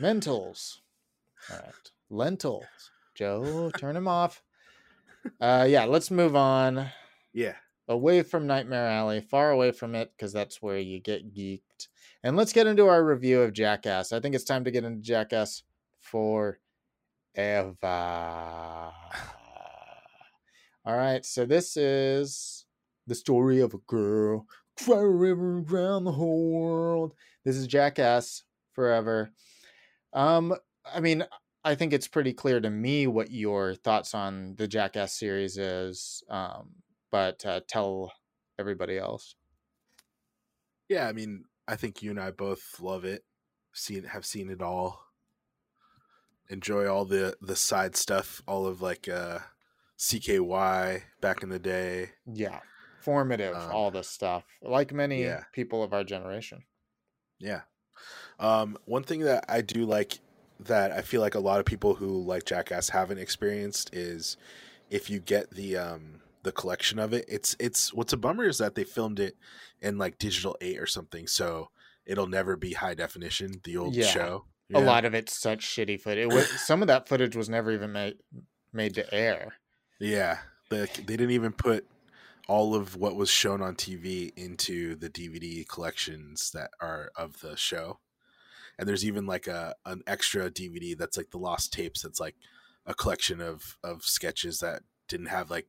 [0.00, 0.78] Mentals.
[1.50, 1.90] All right.
[2.10, 2.64] Lentils.
[3.14, 4.42] Joe, turn him off.
[5.40, 6.90] Uh yeah, let's move on
[7.32, 7.56] Yeah,
[7.88, 11.88] away from Nightmare Alley, far away from it, because that's where you get geeked.
[12.22, 14.12] And let's get into our review of Jackass.
[14.12, 15.62] I think it's time to get into Jackass
[16.00, 16.58] for
[17.34, 18.92] forever.
[20.84, 22.64] All right, so this is
[23.06, 24.46] the story of a girl
[24.76, 27.14] traveling around the whole world.
[27.44, 28.42] This is Jackass
[28.78, 29.32] forever.
[30.12, 30.54] Um,
[30.94, 31.24] I mean,
[31.64, 36.22] I think it's pretty clear to me what your thoughts on the Jackass series is.
[36.30, 36.76] Um,
[37.10, 38.12] but uh, tell
[38.56, 39.34] everybody else.
[40.88, 41.08] yeah.
[41.08, 43.24] I mean, I think you and I both love it.
[43.72, 45.00] Seen have seen it all.
[46.48, 49.40] Enjoy all the the side stuff, all of like uh
[49.98, 52.10] CKY back in the day.
[52.32, 52.60] Yeah,
[53.00, 54.44] formative, Um, all this stuff.
[54.62, 55.44] Like many yeah.
[55.52, 56.62] people of our generation.
[57.40, 57.62] Yeah.
[58.38, 60.18] Um, one thing that I do like
[60.60, 64.36] that I feel like a lot of people who like Jackass haven't experienced is
[64.90, 68.58] if you get the um the collection of it, it's it's what's a bummer is
[68.58, 69.36] that they filmed it
[69.80, 71.70] in like digital eight or something, so
[72.06, 74.06] it'll never be high definition, the old Yeah.
[74.06, 74.44] show.
[74.74, 76.24] A lot of it's such shitty footage.
[76.24, 78.16] It was, some of that footage was never even made
[78.72, 79.54] made to air.
[79.98, 80.38] Yeah.
[80.70, 81.86] The, they didn't even put
[82.48, 87.56] all of what was shown on TV into the DVD collections that are of the
[87.56, 88.00] show.
[88.78, 92.36] And there's even like a an extra DVD that's like the lost tapes that's like
[92.86, 95.68] a collection of of sketches that didn't have like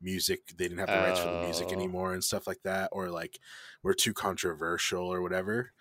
[0.00, 1.72] music they didn't have the rights for the music Oh.
[1.72, 3.38] anymore and stuff like that or like
[3.82, 5.72] were too controversial or whatever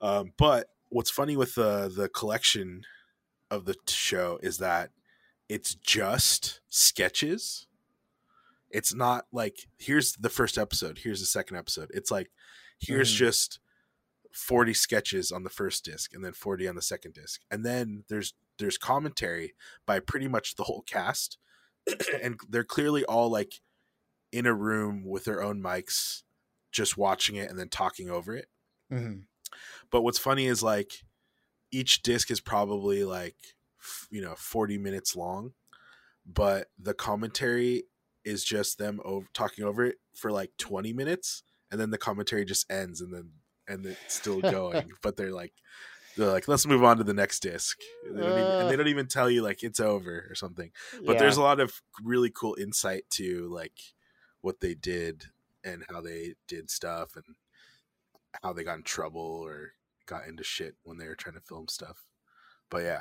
[0.00, 2.84] um, but what's funny with the the collection
[3.50, 4.90] of the show is that
[5.48, 7.66] it's just sketches
[8.72, 12.30] it's not like here's the first episode here's the second episode it's like
[12.78, 13.16] here's Mhm.
[13.16, 13.60] just
[14.32, 18.04] 40 sketches on the first disc and then 40 on the second disc and then
[18.08, 19.54] there's there's commentary
[19.86, 21.38] by pretty much the whole cast
[22.22, 23.60] and they're clearly all like
[24.32, 26.22] in a room with their own mics
[26.70, 28.48] just watching it and then talking over it
[28.90, 29.24] Mhm.
[29.90, 31.04] but what's funny is like
[31.70, 33.36] each disc is probably like
[33.80, 35.52] f- you know 40 minutes long
[36.24, 37.84] but the commentary
[38.24, 42.44] is just them over talking over it for like 20 minutes and then the commentary
[42.44, 43.30] just ends and then
[43.68, 45.52] and it's still going but they're like
[46.16, 47.78] they're like let's move on to the next disc.
[48.04, 48.76] They don't even, and they Uh.
[48.76, 50.70] don't even tell you like it's over or something.
[51.06, 53.80] But there's a lot of really cool insight to like
[54.42, 55.24] what they did
[55.64, 57.24] and how they did stuff and
[58.42, 59.72] how they got in trouble or
[60.04, 62.04] got into shit when they were trying to film stuff.
[62.68, 63.00] But yeah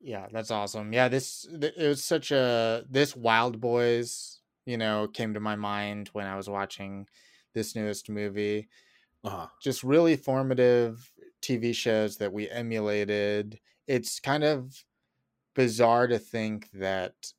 [0.00, 0.92] Yeah, that's awesome.
[0.92, 6.08] Yeah, this th- it was such a this Wildboyz, you know, came to my mind
[6.08, 7.06] when I was watching
[7.52, 8.68] this newest movie.
[9.24, 13.60] uh-huh Just really formative TV shows that we emulated.
[13.86, 14.84] It's kind of
[15.54, 17.32] bizarre to think that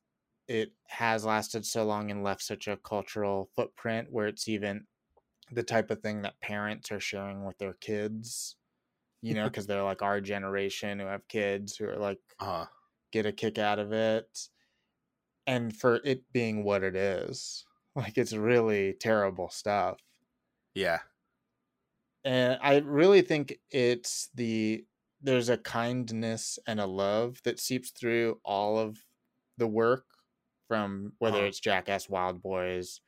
[0.48, 4.86] it has lasted so long and left such a cultural footprint where it's even
[5.52, 8.56] the type of thing that parents are sharing with their kids,
[9.22, 12.66] you know, because they're like our generation who have kids who are like uh-huh
[13.12, 14.48] get a kick out of it
[15.46, 17.64] and for it being what it is
[17.94, 19.98] like it's really terrible stuff
[20.74, 21.00] yeah
[22.24, 24.84] and i really think it's the
[25.20, 29.04] there's a kindness and a love that seeps through all of
[29.58, 30.06] the work
[30.68, 31.46] from whether Uh-huh.
[31.46, 33.00] it's Jackass Wildboyz,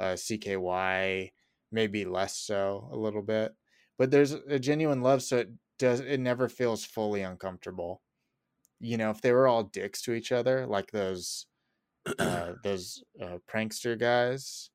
[0.00, 1.32] uh, CKY,
[1.72, 3.56] maybe less so a little bit.
[3.98, 8.02] But there's a genuine love, so it does it never feels fully uncomfortable.
[8.80, 11.46] You know, if they were all dicks to each other, like those
[12.18, 14.70] uh, those uh, prankster guys,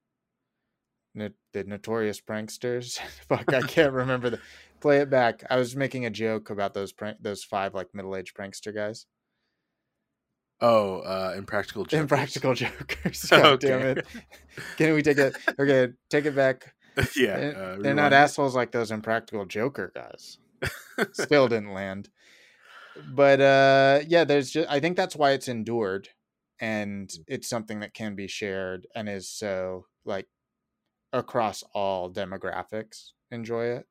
[1.13, 2.99] no, the notorious pranksters.
[3.29, 4.39] Fuck, I can't remember the.
[4.79, 5.43] Play it back.
[5.47, 9.05] I was making a joke about those prank, those five like middle aged prankster guys.
[10.59, 11.99] Oh, uh, impractical jokers.
[12.01, 13.25] Impractical jokers.
[13.25, 14.05] God damn it!
[14.77, 15.35] Can we take it?
[15.59, 16.73] Okay, take it back.
[17.15, 20.37] yeah, They're, uh, they're not assholes like those impractical joker guys.
[21.13, 22.09] Still didn't land.
[22.95, 26.09] But uh yeah, there's just I think that's why it's endured
[26.59, 27.23] and Mm.
[27.27, 30.27] it's something that can be shared and is so like
[31.13, 33.87] across all demographics enjoy it.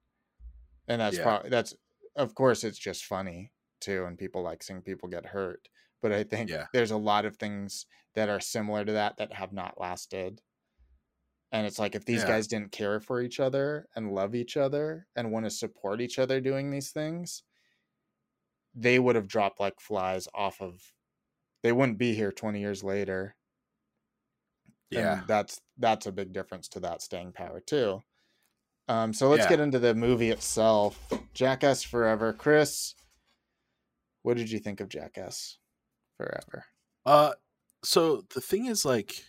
[0.88, 1.24] And that's Yeah.
[1.24, 1.74] probably that's
[2.16, 5.68] of course it's just funny too and people like seeing people get hurt.
[6.02, 6.66] But I think Yeah.
[6.72, 10.42] there's a lot of things that are similar to that that have not lasted.
[11.52, 12.28] And it's like if these Yeah.
[12.28, 16.18] guys didn't care for each other and love each other and want to support each
[16.18, 17.42] other doing these things,
[18.74, 20.92] they would have dropped like flies off of
[21.62, 23.36] they wouldn't be here 20 years later.
[24.90, 28.02] Yeah, And that's that's a big difference to that staying power too.
[28.88, 29.50] Um so let's Yeah.
[29.50, 31.12] get into the movie itself.
[31.34, 32.32] Jackass Forever.
[32.32, 32.94] Chris,
[34.22, 35.58] what did you think of Jackass
[36.16, 36.64] Forever?
[37.06, 37.32] Uh,
[37.82, 39.24] so the thing is, like,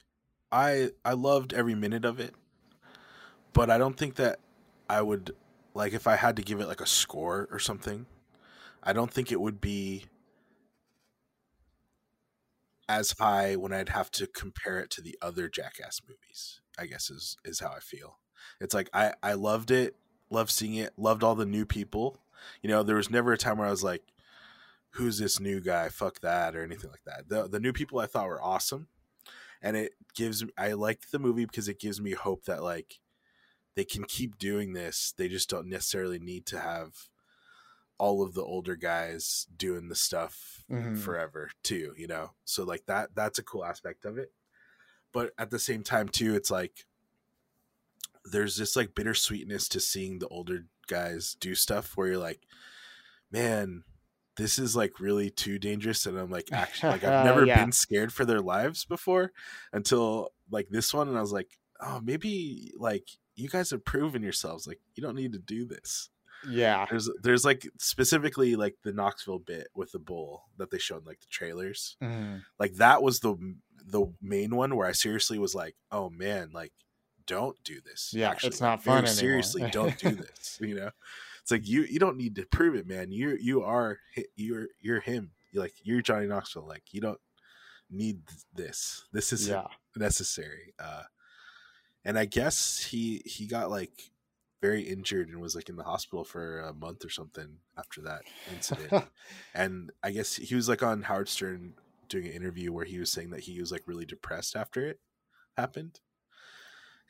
[0.52, 2.36] I I loved every minute of it,
[3.54, 4.40] but I don't think that
[4.90, 5.36] I would
[5.74, 8.06] like if I had to give it like a score or something.
[8.84, 10.06] I don't think it would be
[12.90, 16.62] as high when I'd have to compare it to the other Jackass movies.
[16.78, 18.20] I guess is is how I feel.
[18.60, 19.96] It's like I I loved it,
[20.30, 22.20] loved seeing it, loved all the new people.
[22.62, 24.04] You know, there was never a time where I was like,
[24.92, 25.90] "Who's this new guy?
[25.90, 27.30] Fuck that" or anything like that.
[27.30, 28.88] The the new people I thought were awesome,
[29.62, 33.00] and it gives I like the movie because it gives me hope that like
[33.76, 35.14] they can keep doing this.
[35.18, 37.08] They just don't necessarily need to have
[37.98, 40.98] all of the older guys doing the stuff Mhm.
[40.98, 44.32] forever too you know so like that that's a cool aspect of it
[45.12, 46.88] but at the same time too it's like
[48.26, 52.42] there's this like bittersweetness to seeing the older guys do stuff where you're like
[53.32, 53.84] man
[54.42, 57.60] this is like really too dangerous and i'm like actually like i've never Yeah.
[57.64, 59.32] been scared for their lives before
[59.74, 64.22] until like this one and i was like oh maybe like you guys have proven
[64.22, 66.10] yourselves like you don't need to do this
[66.50, 66.86] Yeah.
[66.90, 71.06] there's there's like specifically like the Knoxville bit with the bull that they showed in,
[71.08, 71.98] like the trailers.
[72.02, 72.42] Mhm.
[72.60, 73.36] Like that was the
[73.86, 76.74] the main one where I seriously was like, "Oh man, like
[77.28, 78.50] don't do this." Yeah, actually.
[78.50, 79.08] it's not very fun.
[79.08, 80.92] Seriously, don't do this, you know?
[81.42, 83.12] It's like you you don't need to prove it, man.
[83.12, 83.98] You you are
[84.36, 85.32] you're you're him.
[85.52, 86.68] You're like you're Johnny Knoxville.
[86.68, 87.20] Like you don't
[87.90, 88.22] need
[88.54, 89.06] this.
[89.12, 89.68] This is Yeah.
[89.96, 90.74] necessary.
[90.80, 91.04] Uh
[92.06, 94.12] and I guess he he got like
[94.62, 98.22] very injured and was like in the hospital for a month or something after that
[98.54, 99.06] incident.
[99.56, 101.74] and I guess he was like on Howard Stern
[102.08, 105.00] doing an interview where he was saying that he was like really depressed after it
[105.58, 106.00] happened.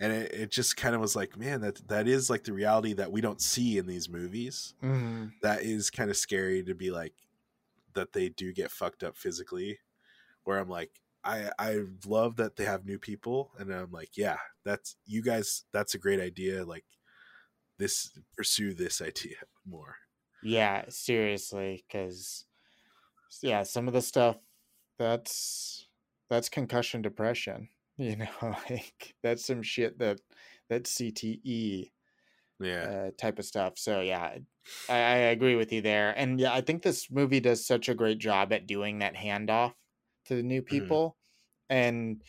[0.01, 2.93] And it, it just kind of was like, man, that that is like the reality
[2.93, 4.73] that we don't see in these movies.
[4.83, 5.33] Mhm.
[5.43, 7.13] That is kind of scary to be like
[7.93, 9.79] that they do get fucked up physically.
[10.43, 14.37] Where I'm like, I I love that they have new people, and I'm like, yeah,
[14.65, 15.65] that's you guys.
[15.71, 16.65] That's a great idea.
[16.65, 16.85] Like
[17.77, 19.97] this, pursue this idea more.
[20.43, 22.45] Yeah, seriously, because
[23.41, 24.37] yeah, some of the stuff
[24.97, 25.87] that's
[26.29, 27.69] that's concussion depression.
[28.01, 28.27] You know,
[28.69, 30.19] like that's some shit that
[30.69, 31.91] that's CTE
[32.59, 33.73] Yeah, uh, type of stuff.
[33.77, 34.37] So yeah,
[34.89, 36.11] I, I agree with you there.
[36.17, 39.73] And yeah, I think this movie does such a great job at doing that handoff
[40.25, 41.15] to the new people.
[41.69, 42.21] And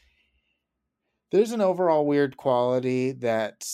[1.30, 3.66] there's an overall weird quality that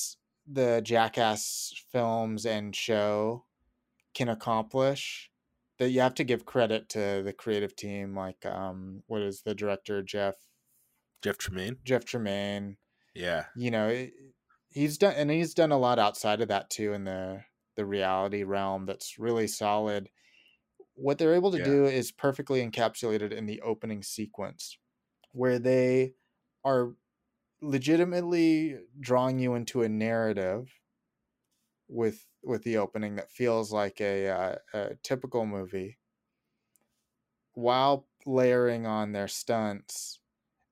[0.46, 3.44] the Jackass films and show
[4.14, 5.30] can accomplish
[5.80, 9.54] that you have to give credit to the creative team like um what is the
[9.54, 10.34] director Jeff
[11.22, 11.78] Jeff Tremaine.
[11.84, 12.76] Jeff Tremaine
[13.14, 14.08] Yeah, you know
[14.70, 17.44] he's done and he's done a lot outside of that too in the
[17.76, 20.10] the reality realm that's really solid
[20.94, 21.60] what they're able to Yeah.
[21.60, 24.78] do is perfectly encapsulated in the opening sequence
[25.32, 26.14] where they
[26.64, 26.94] are
[27.62, 30.80] legitimately drawing you into a narrative
[31.88, 35.98] with with the opening that feels like a, uh, a typical movie
[37.54, 40.17] while layering on their stunts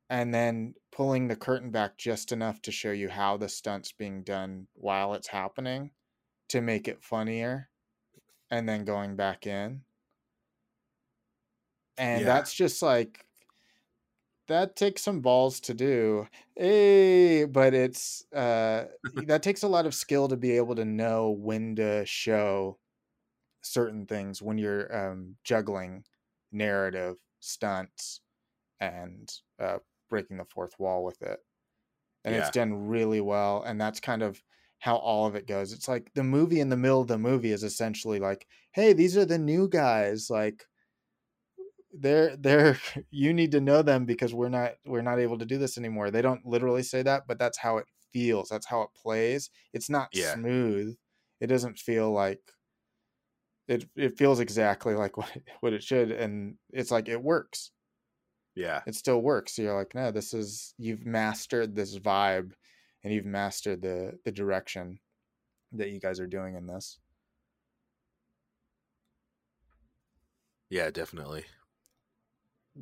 [0.09, 4.23] and then pulling the curtain back just enough to show you how the stunts being
[4.25, 5.93] done while it's happening
[6.49, 7.71] to make it funnier
[8.51, 9.85] and then going back in
[11.99, 12.29] and Yeah.
[12.29, 13.27] that's just like
[14.49, 16.29] that takes some balls to do.
[16.55, 18.87] Hey, but it's uh
[19.17, 22.79] that takes a lot of skill to be able to know when to show
[23.63, 26.05] certain things when you're um juggling
[26.53, 28.23] narrative stunts
[28.81, 29.79] and uh
[30.09, 31.41] breaking the fourth wall with it.
[32.25, 32.37] And Yeah.
[32.37, 34.43] it's done really well and that's kind of
[34.81, 35.73] how all of it goes.
[35.73, 39.17] It's like the movie in the middle of the movie is essentially like, "Hey, these
[39.17, 40.67] are the new guys." Like
[41.93, 42.79] they're they're
[43.11, 46.11] you need to know them because we're not we're not able to do this anymore.
[46.11, 48.49] They don't literally say that, but that's how it feels.
[48.49, 49.51] That's how it plays.
[49.73, 50.37] It's not Yeah.
[50.37, 50.97] smooth.
[51.41, 52.41] It doesn't feel like
[53.69, 57.73] it it feels exactly like what it, what it should and it's like it works.
[58.57, 58.83] Yeah.
[58.87, 59.55] It still works.
[59.55, 62.55] So you're like, "No, this is you've mastered this vibe
[63.05, 64.99] and you've mastered the the direction
[65.73, 66.99] that you guys are doing in this."
[70.71, 71.47] Yeah, definitely.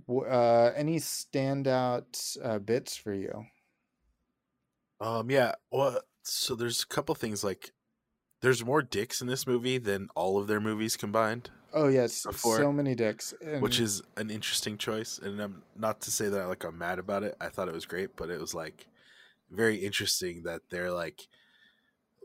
[0.09, 3.47] Uh any standout uh bits for you?
[5.01, 7.72] Um yeah, well so there's a couple things like
[8.43, 12.57] there's more dicks in this movie than all of their movies combined, Oh yes, Before-
[12.59, 13.35] so many dicks.
[13.61, 17.25] which is an interesting choice and I'm not to say that like I'm mad about
[17.25, 17.35] it.
[17.41, 18.87] I thought it was great, but it was like
[19.51, 21.27] very interesting that they're like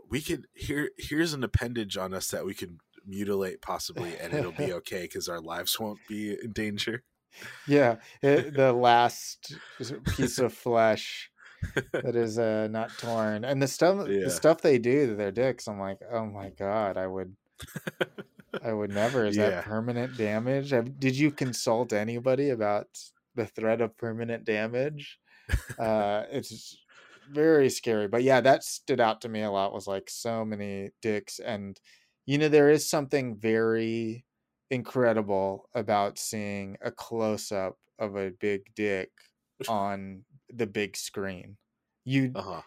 [0.09, 4.51] we could here here's an appendage on us that we can mutilate possibly and it'll
[4.51, 7.03] be okay cuz our lives won't be in danger.
[7.67, 9.55] yeah, it, the last
[10.15, 11.31] piece of flesh
[11.91, 14.25] that is uh not torn, and the stuff Yeah.
[14.25, 15.67] the stuff they do to their dicks.
[15.67, 17.35] I'm like, oh my god, I would.
[18.63, 19.25] I would never.
[19.25, 19.49] Is Yeah.
[19.51, 20.69] that permanent damage?
[20.99, 22.87] Did you consult anybody about
[23.35, 25.19] the threat of permanent damage?
[25.79, 26.77] Uh, it's
[27.31, 28.07] very scary.
[28.07, 29.73] But yeah, that stood out to me a lot.
[29.73, 31.79] Was like so many dicks, and
[32.27, 34.25] you know there is something very
[34.69, 39.09] incredible about seeing a close up of a big dick
[39.67, 40.23] on
[40.53, 41.57] the big screen.
[42.05, 42.61] You Uh-huh.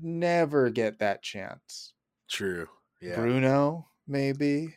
[0.00, 1.92] never get that chance.
[2.30, 2.68] True.
[3.00, 3.16] Yeah.
[3.16, 4.74] Bruno, maybe.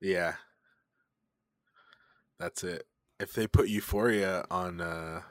[0.00, 0.34] Yeah.
[2.38, 2.86] That's it.
[3.20, 5.22] If they put Euphoria on uh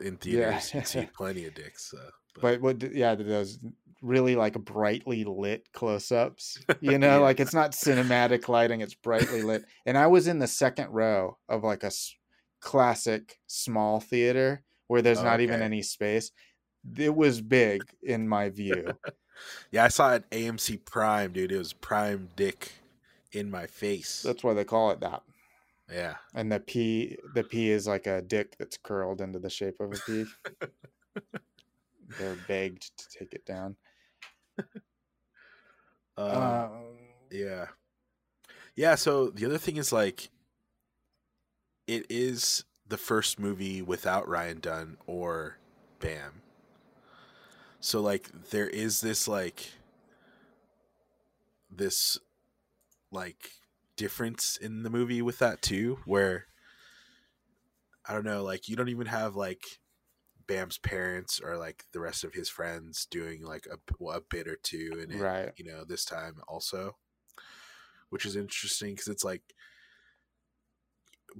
[0.00, 1.90] in theaters, you'd see plenty of dicks.
[1.90, 1.98] So,
[2.40, 3.58] but what yeah those
[4.02, 7.22] really like brightly lit close-ups you know Yeah.
[7.24, 11.36] like it's not cinematic lighting it's brightly lit and i was in the second row
[11.50, 12.14] of like a s-
[12.60, 16.30] classic small theater where there's not even any space
[16.96, 18.86] it was big in my view
[19.70, 21.52] yeah, I saw it AMC Prime, dude.
[21.52, 22.72] It was prime dick
[23.32, 24.22] in my face.
[24.22, 25.22] that's why they call it that
[25.92, 26.14] yeah.
[26.34, 29.92] and the p the p is like a dick that's curled into the shape of
[29.92, 30.24] a p
[32.18, 33.76] they're begged to take it down
[36.16, 36.70] Um, um,
[37.30, 37.66] Yeah.
[38.76, 40.30] Yeah, so the other thing is like
[41.86, 45.58] it is the first movie without Ryan Dunn or
[45.98, 46.42] Bam.
[47.80, 49.70] So like there is this like
[51.70, 52.18] this
[53.10, 53.50] like
[53.96, 56.46] difference in the movie with that too where
[58.06, 59.64] I don't know, like you don't even have like
[60.50, 64.56] Bam's parents or like the rest of his friends doing like a, a bit or
[64.56, 65.52] two and right.
[65.56, 66.96] you know this time also
[68.08, 69.42] which is interesting because it's like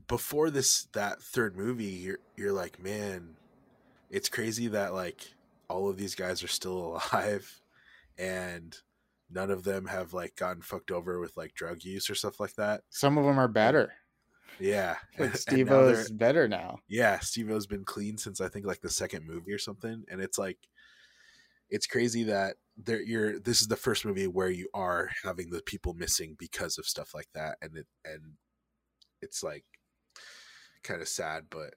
[0.07, 3.35] before this that third movie you're you're like man
[4.11, 5.33] it's crazy that like
[5.69, 7.61] all of these guys are still alive
[8.17, 8.79] and
[9.31, 12.55] none of them have like gotten fucked over with like drug use or stuff like
[12.55, 12.83] that.
[12.91, 13.93] Some of them are better.
[14.59, 14.97] yeah.
[15.19, 16.79] Like Steve-O's better now.
[16.89, 20.39] Yeah, Steve-O's been clean since I think like the second movie or something, and it's
[20.39, 20.59] like
[21.69, 25.63] it's crazy that there you're this is the first movie where you are having the
[25.63, 28.35] people missing because of stuff like that, and it and
[29.23, 29.65] it's like
[30.83, 31.75] kind of sad, but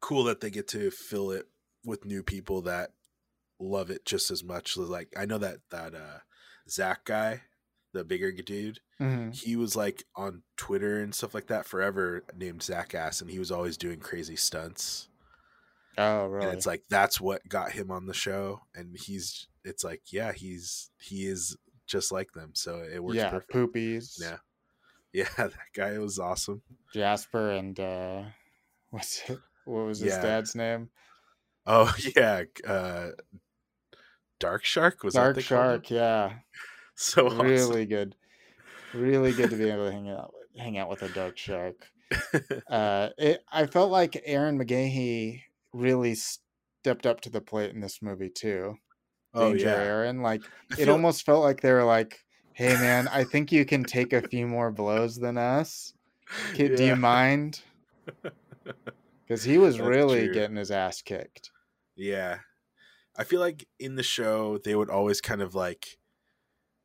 [0.00, 1.46] cool that they get to fill it
[1.84, 2.90] with new people that
[3.60, 4.76] love it just as much.
[4.76, 6.18] Like I know that that uh
[6.68, 7.42] Zach guy,
[7.92, 9.34] the bigger dude, Mhm.
[9.34, 13.38] he was like on Twitter and stuff like that forever named Zach Ass and he
[13.38, 15.08] was always doing crazy stunts.
[15.98, 18.62] oh really And it's like that's what got him on the show.
[18.74, 21.56] And he's it's like, yeah, he's he is
[21.86, 22.52] just like them.
[22.54, 23.52] So it works yeah perfect.
[23.52, 24.38] poopies Yeah.
[25.12, 26.62] Yeah, that guy was awesome.
[26.94, 28.22] jasper and uh
[28.90, 30.22] what's it what was his Yeah.
[30.22, 30.90] dad's name
[31.66, 32.44] Oh yeah.
[32.66, 33.10] Uh
[34.40, 36.32] Dark Shark was that dark shark yeah
[36.96, 37.40] So awesome.
[37.46, 38.16] really good
[38.92, 41.76] really good to be able to hang out hang out with a dark shark
[42.68, 48.02] uh it, i felt like Ehren McGhehey really stepped up to the plate in this
[48.02, 48.74] movie too
[49.34, 49.74] oh danger yeah.
[49.76, 50.42] aaron like
[50.76, 52.18] I it almost felt like they were like
[52.52, 55.94] hey man i think you can take a few more blows than us
[56.54, 57.62] Ki- do you mind
[59.30, 60.34] because he was That's really true.
[60.34, 61.50] getting his ass kicked.
[61.96, 62.38] Yeah.
[63.20, 65.98] I feel like in the show they would always kind of like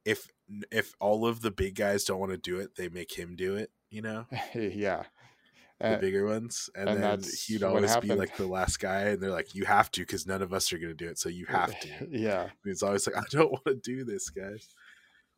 [0.03, 0.27] if
[0.69, 3.55] if all of the big guys don't want to do it, they make him do
[3.55, 4.25] it, you know?
[4.53, 5.03] yeah.
[5.79, 6.69] The Uh, bigger ones.
[6.75, 9.89] And, and then he'd always be like the last guy and they're like, You have
[9.91, 11.89] to because none of us are gonna do it, so you have to.
[12.01, 12.49] And yeah.
[12.65, 14.67] it's always like, I don't want to do this, guys.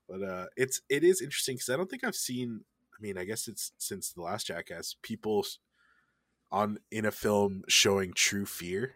[0.10, 3.24] But uh it's it is interesting because I don't think I've seen I mean, I
[3.24, 5.46] guess it's since the last Jackass, people
[6.52, 8.96] on in a film showing true fear.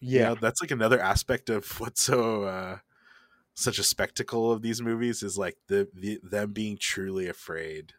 [0.00, 0.28] You Yeah.
[0.28, 2.78] know, that's like another aspect of what's so uh
[3.54, 7.94] such a spectacle of these movies is like the, the them being truly afraid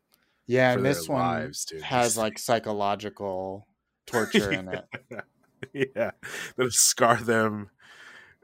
[0.47, 0.73] Yeah.
[0.73, 1.81] And this one lives, dude.
[1.81, 3.67] has like psychological
[4.07, 4.85] torture in it.
[5.73, 6.11] yeah,
[6.55, 7.69] that'll scar them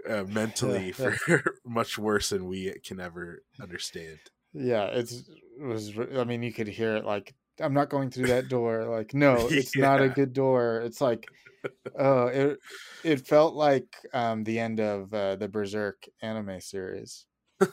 [0.08, 1.18] uh, mentally for
[1.66, 4.20] much worse than we can ever understand.
[4.54, 4.86] Yeah.
[4.88, 5.14] It's,
[5.60, 8.86] it was, I mean, you could hear it like, I'm not going through that door.
[8.86, 10.82] Like, no, it's not a good door.
[10.82, 11.28] It's like,
[11.98, 12.60] oh, it,
[13.04, 17.26] it felt like um, the end of uh, the Berserk anime series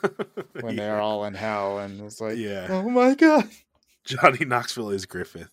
[0.61, 2.67] when they're all in hell and it's like, Yeah.
[2.69, 3.47] oh my God.
[4.03, 5.49] Johnny Knoxville is Griffith,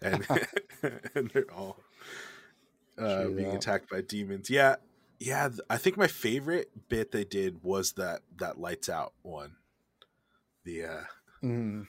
[0.00, 0.26] and
[1.14, 1.76] and they're all
[2.96, 3.56] uh, True being that.
[3.56, 4.48] attacked by demons.
[4.48, 4.76] Yeah,
[5.20, 5.50] yeah.
[5.68, 9.56] I think my favorite bit they did was that that lights out one.
[10.64, 11.00] The uh,
[11.44, 11.86] Mm.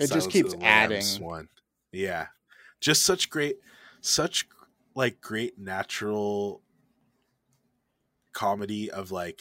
[0.00, 1.04] It Silence just keeps adding.
[1.20, 1.48] one.
[1.92, 2.26] Yeah,
[2.80, 3.56] just such great,
[4.00, 4.48] such
[4.96, 6.62] like great natural
[8.32, 9.40] comedy of like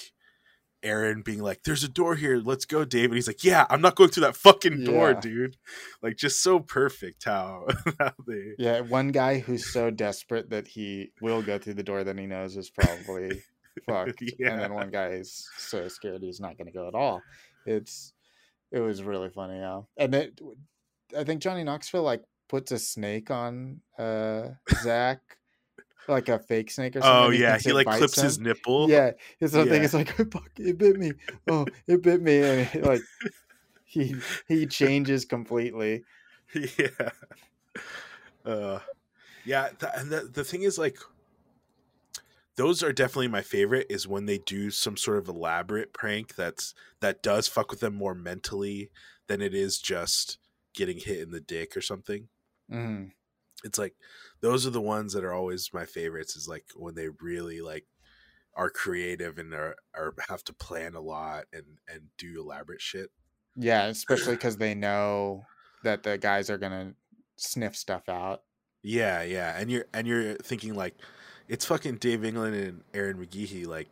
[0.83, 2.37] Ehren being like, "There's a door here.
[2.37, 5.19] Let's go, Dave." And he's like, "Yeah, I'm not going through that fucking door, Yeah.
[5.19, 5.57] dude."
[6.01, 7.67] Like, just so perfect how,
[7.99, 8.53] how they.
[8.57, 12.25] Yeah, one guy who's so desperate that he will go through the door that he
[12.25, 13.43] knows is probably
[13.87, 14.51] fucked, Yeah.
[14.51, 17.21] and then one guy is so scared he's not going to go at all.
[17.65, 18.13] It's
[18.71, 19.81] it was really funny, yeah.
[19.97, 20.39] And it,
[21.17, 24.49] I think Johnny Knoxville like puts a snake on uh
[24.83, 25.19] Zach,
[26.07, 27.27] like a fake snake or something.
[27.27, 28.89] Oh yeah, he like clips his nipple.
[28.89, 29.85] Yeah, his whole thing Yeah.
[29.85, 31.13] is like, "Fuck, it bit me.
[31.47, 33.01] Oh, it bit me," and he, like
[33.85, 34.15] he
[34.47, 36.03] he changes completely.
[36.79, 37.09] yeah
[38.43, 38.79] uh
[39.45, 40.97] yeah th- and the, the thing is like
[42.59, 46.75] those are definitely my favorite is when they do some sort of elaborate prank that's
[47.01, 48.91] that does fuck with them more mentally
[49.27, 50.37] than it is just
[50.73, 52.29] getting hit in the dick or something
[52.71, 53.13] Mhm.
[53.63, 53.95] it's like
[54.41, 57.87] those are the ones that are always my favorites is like when they really like
[58.55, 63.11] are creative and are, are have to plan a lot and and do elaborate shit
[63.55, 65.45] Yeah, especially because they know
[65.83, 66.95] that the guys are gonna
[67.37, 68.43] sniff stuff out.
[68.81, 70.95] Yeah, yeah, and you're and you're thinking like,
[71.49, 73.67] it's fucking Dave England and Ehren McGhehey.
[73.67, 73.89] Like,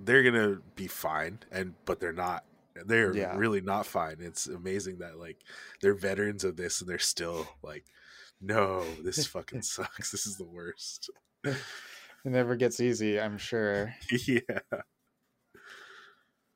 [0.00, 2.44] they're gonna be fine, and but they're not.
[2.86, 3.36] They're Yeah.
[3.36, 4.16] really not fine.
[4.20, 5.38] It's amazing that like
[5.80, 7.84] they're veterans of this, and they're still like,
[8.40, 10.10] no, this fucking sucks.
[10.10, 11.10] This is the worst.
[11.44, 13.94] It never gets easy, I'm sure.
[14.26, 14.40] yeah,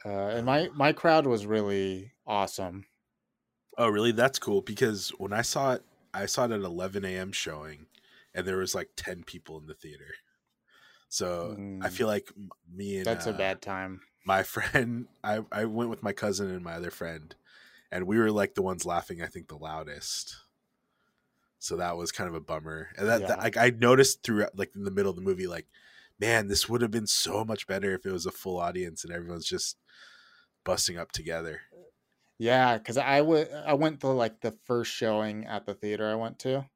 [0.04, 2.86] Uh, and my my crowd was really awesome.
[3.76, 4.12] Oh, really?
[4.12, 7.32] That's cool because when I saw it, I saw it at 11 a.m.
[7.32, 7.86] showing,
[8.34, 10.14] and there was like 10 people in the theater.
[11.08, 11.90] So I Mm.
[11.90, 12.32] feel like
[12.70, 14.02] me and That's a uh, bad time.
[14.24, 17.36] my friend, I I went with my cousin and my other friend,
[17.92, 19.22] and we were like the ones laughing.
[19.22, 20.36] I think the loudest.
[21.58, 22.88] So that was kind of a bummer.
[22.96, 23.42] And that, that Yeah.
[23.42, 25.66] like I noticed throughout, like in the middle of the movie, like,
[26.18, 29.12] man, this would have been so much better if it was a full audience and
[29.12, 29.78] everyone's just
[30.64, 31.62] busting up together.
[32.38, 36.14] Yeah, because I would I went to like the first showing at the theater I
[36.14, 36.70] went to,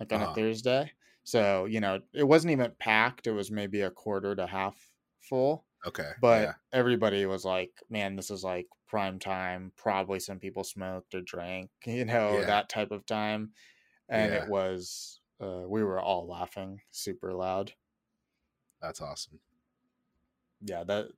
[0.00, 0.24] like on Uh-huh.
[0.24, 0.94] a Thursday.
[1.26, 3.28] So you know it wasn't even packed.
[3.28, 5.66] It was maybe a quarter to half full.
[5.86, 6.54] Okay, But yeah.
[6.72, 9.72] everybody was like, "Man, this is like prime time.
[9.76, 12.46] Probably some people smoked or drank, you know, Yeah.
[12.46, 13.54] that type of time."
[14.08, 14.36] And Yeah.
[14.36, 17.74] it was uh, we were all laughing super loud.
[18.80, 19.40] that's awesome.
[20.60, 21.08] Yeah, that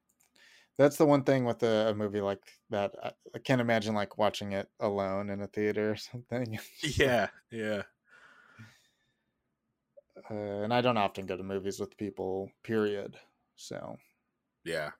[0.78, 2.94] that's the one thing with a, a movie like that.
[3.02, 6.59] I, I can't imagine like watching it alone in a theater or something.
[6.82, 7.85] Yeah, yeah.
[10.31, 10.35] Uh,
[10.65, 12.51] and I don't often go to movies with people.
[12.62, 13.16] Period.
[13.57, 13.97] So
[14.65, 14.90] Yeah.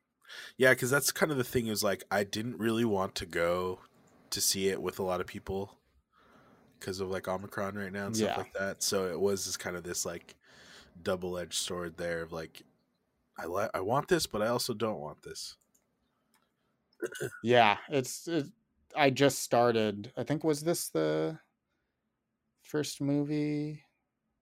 [0.57, 3.81] Yeah, because that's kind of the thing is like I didn't really want to go
[4.31, 5.78] to see it with a lot of people
[6.78, 8.36] because of like Omicron right now and stuff Yeah.
[8.36, 8.82] like that.
[8.82, 10.35] So it was just kind of this like
[11.03, 12.62] double edged sword there of like
[13.39, 15.57] I li- I want this, but I also don't want this.
[17.43, 18.27] yeah, it's.
[18.28, 18.47] It,
[18.97, 20.12] I just started.
[20.16, 21.39] I think was this the
[22.62, 23.82] first movie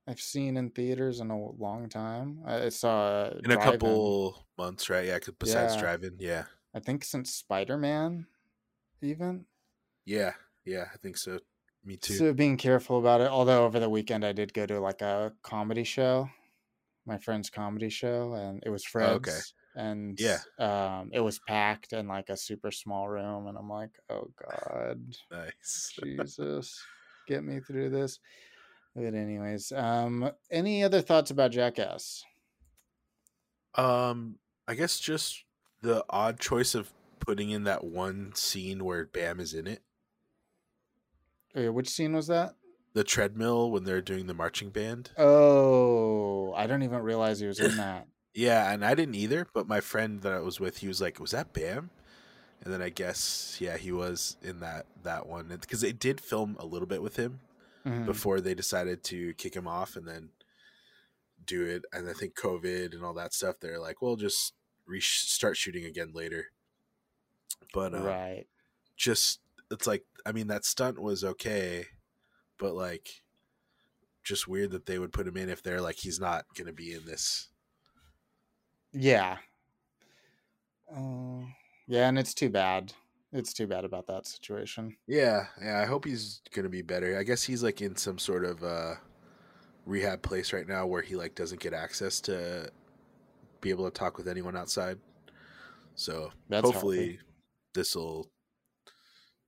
[0.06, 2.42] I've seen in theaters in a long time.
[2.46, 5.06] I saw uh, In a couple months, right?
[5.06, 5.80] Yeah, besides Yeah.
[5.80, 8.26] driving, yeah, I think since Spider Man,
[9.02, 9.46] even.
[10.04, 10.34] yeah,
[10.64, 10.86] yeah.
[10.92, 11.40] I think so.
[11.84, 12.18] me too.
[12.18, 13.28] So being careful about it.
[13.28, 16.28] Although over the weekend I did go to like a comedy show,
[17.06, 19.12] my friend's comedy show, and it was Fred's.
[19.12, 19.40] Oh, okay.
[19.76, 20.38] And Yeah.
[20.58, 25.14] um, it was packed in like a super small room, and I'm like, oh god,
[25.30, 25.92] nice.
[26.02, 26.82] Jesus,
[27.26, 28.18] get me through this.
[28.96, 32.24] But anyways, um, any other thoughts about Jackass?
[33.74, 35.44] Um, I guess just
[35.82, 39.82] the odd choice of putting in that one scene where Bam is in it.
[41.54, 42.54] Uh, Which scene was that?
[42.94, 45.10] The treadmill when they're doing the marching band.
[45.18, 48.06] Oh, I don't even realize he was in that.
[48.32, 51.20] Yeah, and I didn't either, but my friend that I was with, he was like,
[51.20, 51.90] "Was that Bam?"
[52.64, 56.56] And then I guess, yeah, he was in that that one because they did film
[56.58, 57.40] a little bit with him
[57.86, 58.04] Mhm.
[58.06, 60.32] before they decided to kick him off and then
[61.44, 61.84] do it.
[61.92, 64.54] And I think COVID and all that stuff, they're like, "We'll just
[64.86, 66.52] re- start shooting again later."
[67.72, 68.46] But uh, Right.
[68.96, 69.40] just
[69.70, 71.86] it's like I mean that stunt was okay,
[72.58, 73.22] but like
[74.24, 76.92] just weird that they would put him in if they're like he's not gonna be
[76.92, 77.48] in this.
[78.92, 79.38] Yeah.
[80.90, 81.44] Uh,
[81.86, 82.92] yeah, and it's too bad.
[83.36, 84.96] It's too bad about that situation.
[85.06, 85.78] Yeah, yeah.
[85.78, 87.18] I hope he's gonna be better.
[87.18, 88.94] I guess he's like in some sort of uh
[89.84, 92.70] rehab place right now where he like doesn't get access to
[93.60, 94.98] be able to talk with anyone outside.
[95.96, 97.18] So That's hopefully
[97.74, 98.30] this will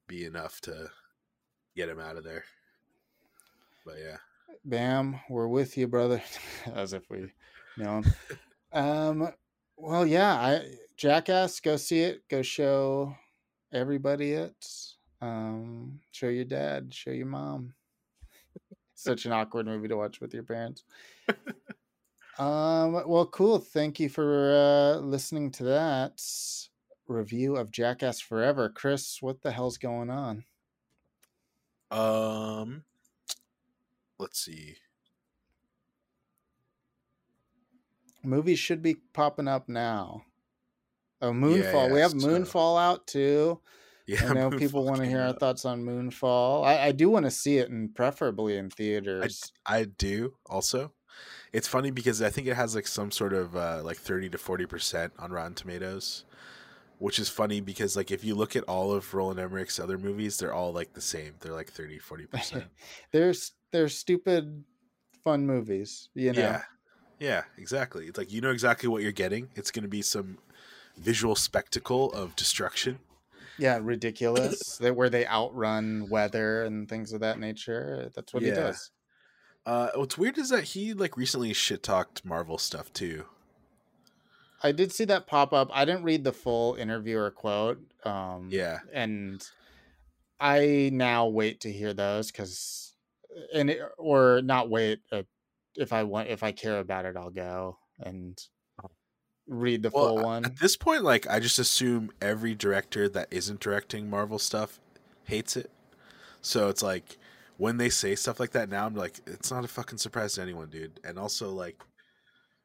[0.07, 0.91] be enough to
[1.75, 2.45] get him out of there.
[3.87, 4.17] But yeah.
[4.67, 6.23] Bam, we're with you, brother.
[6.75, 7.33] As if we
[7.79, 8.13] know him.
[8.73, 9.33] um,
[9.79, 10.67] well, yeah, I
[10.99, 12.29] Jackass, go see it.
[12.29, 13.17] Go show
[13.73, 14.67] everybody it.
[15.21, 17.75] Um, show your dad, show your mom.
[18.95, 20.85] Such an awkward movie to watch with your parents.
[22.39, 23.59] um, well, cool.
[23.59, 26.23] Thank you for uh, listening to that
[27.09, 28.69] review of Jackass Forever.
[28.69, 30.45] Chris, what the hell's going on?
[31.91, 32.85] Um
[34.19, 34.77] let's see.
[38.23, 40.25] Movies should be popping up now.
[41.21, 41.89] Oh, Moonfall.
[41.89, 43.61] yeah, we have Moonfall out too.
[44.07, 46.65] Yeah, I know people want to hear our thoughts on Moonfall.
[46.65, 49.53] I, I do want to see it, and preferably in theaters.
[49.67, 50.93] I do also.
[51.53, 54.39] It's funny because I think it has like some sort of uh, like thirty to
[54.39, 56.25] forty percent on Rotten Tomatoes,
[56.99, 60.39] which is funny because like if you look at all of Roland Emmerich's other movies,
[60.39, 61.35] they're all like the same.
[61.41, 62.65] They're like 30 40 percent.
[63.13, 63.35] They're
[63.73, 64.65] they're stupid,
[65.25, 66.09] fun movies.
[66.15, 66.41] You know.
[66.41, 66.63] Yeah,
[67.19, 68.07] yeah, exactly.
[68.07, 69.49] It's like you know exactly what you're getting.
[69.55, 70.39] It's going to be some
[71.01, 72.99] visual spectacle of destruction.
[73.59, 74.77] Yeah, ridiculous.
[74.81, 78.11] that where they outrun weather and things of that nature.
[78.15, 78.91] That's what he does.
[79.67, 83.25] Uh, what's weird is that he like recently shit talked Marvel stuff too.
[84.63, 85.71] I did see that pop up.
[85.73, 87.79] I didn't read the full interview or quote.
[88.05, 89.47] Um, Yeah, and
[90.41, 92.95] I now wait to hear those because,
[93.55, 95.01] and it, or not wait.
[95.13, 95.23] Uh,
[95.77, 98.41] if I want, if I care about it, I'll go and
[99.49, 100.45] read the full one.
[100.45, 104.79] At this point, like I just assume every director that isn't directing Marvel stuff
[105.25, 105.71] hates it.
[106.41, 107.19] So it's like
[107.57, 110.43] when they say stuff like that now, I'm like, it's not a fucking surprise to
[110.43, 111.01] anyone, dude.
[111.03, 111.77] And also, like,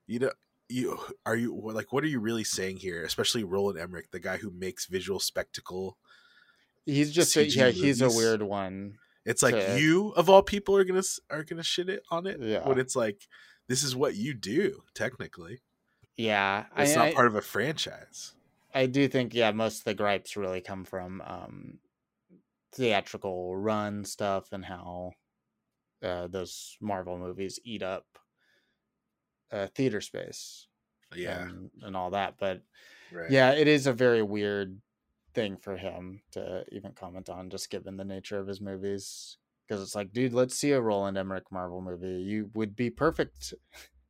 [0.06, 0.32] you know,
[0.70, 3.04] you are you like, what are you really saying here?
[3.04, 5.98] Especially Roland Emmerich, the guy who makes visual spectacle.
[6.86, 8.96] He's just a, yeah, he's a weird one.
[9.26, 12.42] It's like To- you of all people are gonna are gonna shit it on it.
[12.42, 12.68] Yeah.
[12.68, 13.28] When it's like
[13.68, 15.62] this is what you do technically.
[16.16, 18.34] Yeah, It's I, not I, part of a franchise.
[18.74, 21.80] I do think yeah, most of the gripes really come from um,
[22.74, 25.12] theatrical run stuff and how
[26.04, 28.06] uh, those Marvel movies eat up
[29.52, 30.68] uh, theater space.
[31.16, 31.44] Yeah.
[31.44, 32.36] and, and all that.
[32.40, 32.62] But
[33.12, 33.30] right.
[33.30, 34.80] yeah, it is a very weird
[35.34, 39.38] thing for him to even comment on, just given the nature of his movies.
[39.68, 42.22] Because it's like, dude, let's see a Roland Emmerich Marvel movie.
[42.22, 43.54] You would be perfect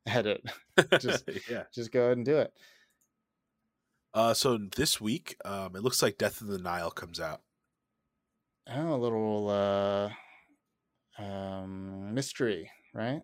[0.05, 0.43] at it.
[0.99, 1.63] Just- yeah.
[1.73, 2.53] Just go ahead and do it.
[4.13, 7.41] Uh, so this week, um, it looks like Death on the Nile comes out.
[8.69, 13.21] Oh, a little uh, um, mystery, right?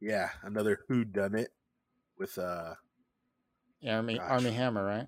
[0.00, 1.50] Yeah, another Who Done It
[2.18, 2.74] with uh,
[3.86, 4.30] Armie Gosh.
[4.30, 5.06] Armie Hammer, right?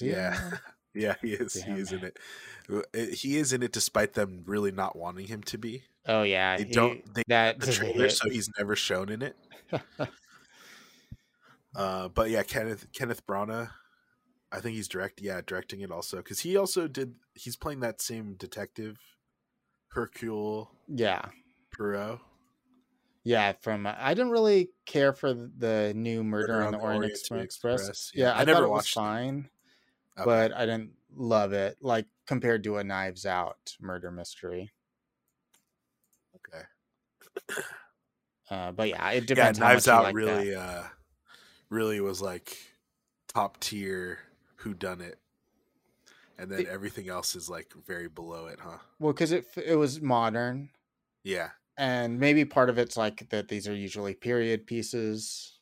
[0.00, 0.38] Yeah,
[0.94, 1.54] yeah, he is.
[1.54, 1.74] Damn.
[1.74, 3.14] He is in it.
[3.14, 5.82] He is in it, despite them really not wanting him to be.
[6.06, 7.14] Oh yeah, They he- don't.
[7.14, 9.36] They that the trailer, so he's never shown in it.
[11.74, 13.70] Uh, but yeah, Kenneth Kenneth Branagh,
[14.50, 15.22] I think he's direct.
[15.22, 17.14] Yeah, directing it also because he also did.
[17.34, 18.98] He's playing that same detective,
[19.88, 21.22] Hercule yeah.
[21.74, 22.20] Poirot.
[23.24, 27.44] Yeah, from I didn't really care for the new Murder, on the Orient, Express.
[27.44, 28.32] Express, Yeah, yeah.
[28.32, 29.48] I, I never thought it was fine,
[30.18, 30.24] Okay.
[30.26, 31.78] but I didn't love it.
[31.80, 34.72] Like compared to a Knives Out murder mystery.
[38.52, 39.58] Uh, but yeah, it Yeah, depends.
[39.58, 40.46] how Knives Out like that.
[40.46, 40.84] really uh
[41.70, 42.58] really was like
[43.28, 44.20] top tier
[44.56, 45.20] who done it.
[46.36, 48.78] And then It- everything else is like very below it, huh?
[48.98, 50.70] Well, because it it was modern,
[51.24, 51.52] Yeah.
[51.76, 55.60] and maybe part of it's like that these are usually period pieces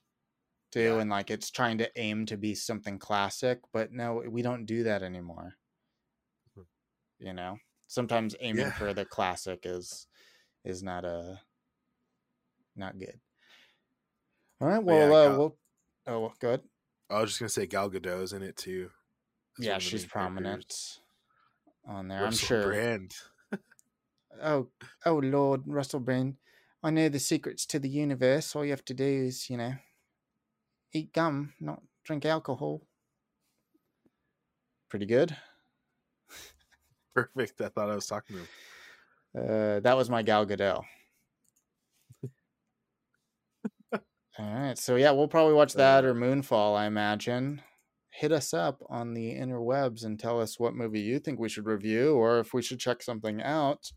[0.72, 1.00] too, Yeah.
[1.00, 4.84] and like it's trying to aim to be something classic, but no, we don't do
[4.84, 5.56] that anymore.
[6.56, 6.66] Mhm.
[7.18, 8.72] You know, sometimes aiming Yeah.
[8.72, 10.06] for the classic is
[10.64, 11.42] is not a
[12.76, 13.18] not good.
[14.60, 15.56] All right, But yeah, well, uh, Gal- we'll
[16.06, 16.60] oh good.
[17.10, 18.90] I was just gonna say Gal Gadot's in it too.
[19.58, 21.00] as Yeah, one of the she's prominent characters.
[21.86, 22.24] on there.
[22.24, 22.64] I'm sure.
[22.64, 23.14] Brand.
[24.42, 24.68] Oh,
[25.04, 26.36] oh Lord, Russell Brand.
[26.82, 28.54] I know the secrets to the universe.
[28.56, 29.74] All you have to do is, you know,
[30.94, 32.80] eat gum, not drink alcohol.
[34.88, 35.36] Pretty good.
[37.14, 37.60] Perfect.
[37.60, 38.48] I thought I was talking to him.
[39.76, 40.82] Uh, that was my Gal Gadot.
[44.40, 46.74] All right, so yeah, we'll probably watch that or Moonfall.
[46.74, 47.60] I imagine.
[48.08, 51.66] Hit us up on the interwebs and tell us what movie you think we should
[51.66, 53.92] review, or if we should check something out.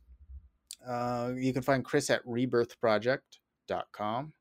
[0.85, 4.33] Uh, you can find Chris at rebirthproject.com.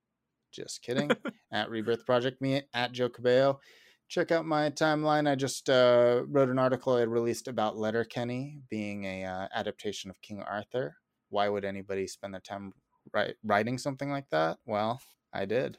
[0.50, 1.12] Just kidding.
[1.52, 3.60] at Rebirth Project, me at Joe Cabello.
[4.08, 5.30] Check out my timeline.
[5.30, 10.20] I just uh, wrote an article I released about Letterkenny being a uh, adaptation of
[10.20, 10.96] King Arthur.
[11.28, 12.72] Why would anybody spend their time
[13.14, 14.58] write, writing something like that?
[14.66, 15.00] Well,
[15.32, 15.78] I did.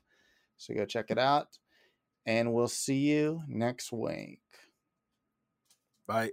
[0.64, 1.48] So go check it out.
[2.26, 4.40] And we'll see you next week.
[6.07, 6.31] Bye.